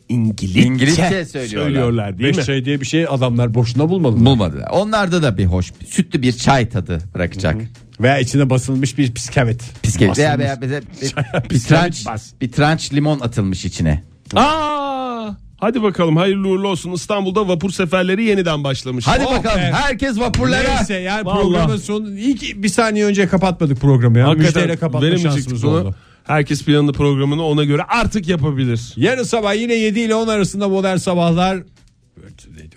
İngilizce, 0.09 0.61
İngilizce 0.61 1.25
söylüyorlar. 1.25 1.47
söylüyorlar 1.65 2.17
değil 2.19 2.29
Beş 2.29 2.37
mi? 2.37 2.43
çay 2.45 2.65
diye 2.65 2.81
bir 2.81 2.85
şey 2.85 3.05
adamlar 3.09 3.53
boşuna 3.53 3.89
bulmadılar. 3.89 4.25
bulmadılar. 4.25 4.67
Onlarda 4.71 5.23
da 5.23 5.37
bir 5.37 5.45
hoş 5.45 5.73
sütlü 5.87 6.21
bir 6.21 6.31
çay 6.33 6.69
tadı 6.69 6.99
bırakacak. 7.15 7.55
Veya 8.01 8.19
içine 8.19 8.49
basılmış 8.49 8.97
bir 8.97 9.15
bisküvit. 9.15 9.63
Bisküvit 9.83 10.17
veya, 10.17 10.39
veya, 10.39 10.47
veya- 10.61 10.61
bir, 10.61 10.69
bir 10.69 11.49
Bisküvit 11.49 11.67
tranç, 11.67 12.05
bir 12.41 12.51
tranç 12.51 12.93
limon 12.93 13.19
atılmış 13.19 13.65
içine. 13.65 14.03
Aa, 14.35 15.29
Hadi 15.63 15.83
bakalım 15.83 16.17
hayırlı 16.17 16.47
uğurlu 16.47 16.67
olsun. 16.67 16.91
İstanbul'da 16.91 17.47
vapur 17.47 17.69
seferleri 17.71 18.23
yeniden 18.23 18.63
başlamış. 18.63 19.07
Hadi 19.07 19.25
Oh 19.25 19.37
bakalım 19.37 19.57
be. 19.57 19.71
herkes 19.73 20.19
vapurlara. 20.19 20.75
Neyse 20.75 20.93
yani 20.93 21.25
Vallahi. 21.25 21.41
programın 21.41 21.77
sonu 21.77 22.17
ilk 22.17 22.63
bir 22.63 22.69
saniye 22.69 23.05
önce 23.05 23.27
kapatmadık 23.27 23.81
programı 23.81 24.19
ya. 24.19 24.31
Müjdeyle 24.31 24.77
kapatma 24.77 25.17
şansımız 25.17 25.63
bunu. 25.63 25.71
oldu. 25.71 25.95
Herkes 26.23 26.65
planlı 26.65 26.93
programını 26.93 27.43
ona 27.43 27.63
göre 27.63 27.81
artık 27.87 28.27
yapabilir. 28.27 28.93
Yarın 28.95 29.23
sabah 29.23 29.55
yine 29.55 29.73
7 29.73 29.99
ile 29.99 30.15
10 30.15 30.27
arasında 30.27 30.69
modern 30.69 30.97
sabahlar 30.97 31.57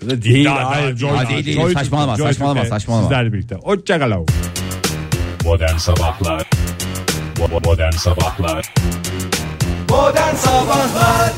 değil. 0.05 0.45
hayır, 0.45 0.97
Joy 0.97 1.11
Hadi 1.15 1.29
değil, 1.29 1.45
değil, 1.45 1.73
saçmalama, 1.73 2.17
saçmalama, 2.17 2.65
saçmalama. 2.65 3.03
Sizlerle 3.03 3.33
birlikte. 3.33 3.55
Hoşçakalın. 3.55 4.25
Modern 5.43 5.77
Sabahlar 5.77 6.49
Modern 7.63 7.91
Sabahlar 7.91 8.73
Modern 9.89 10.35
Sabahlar 10.35 11.31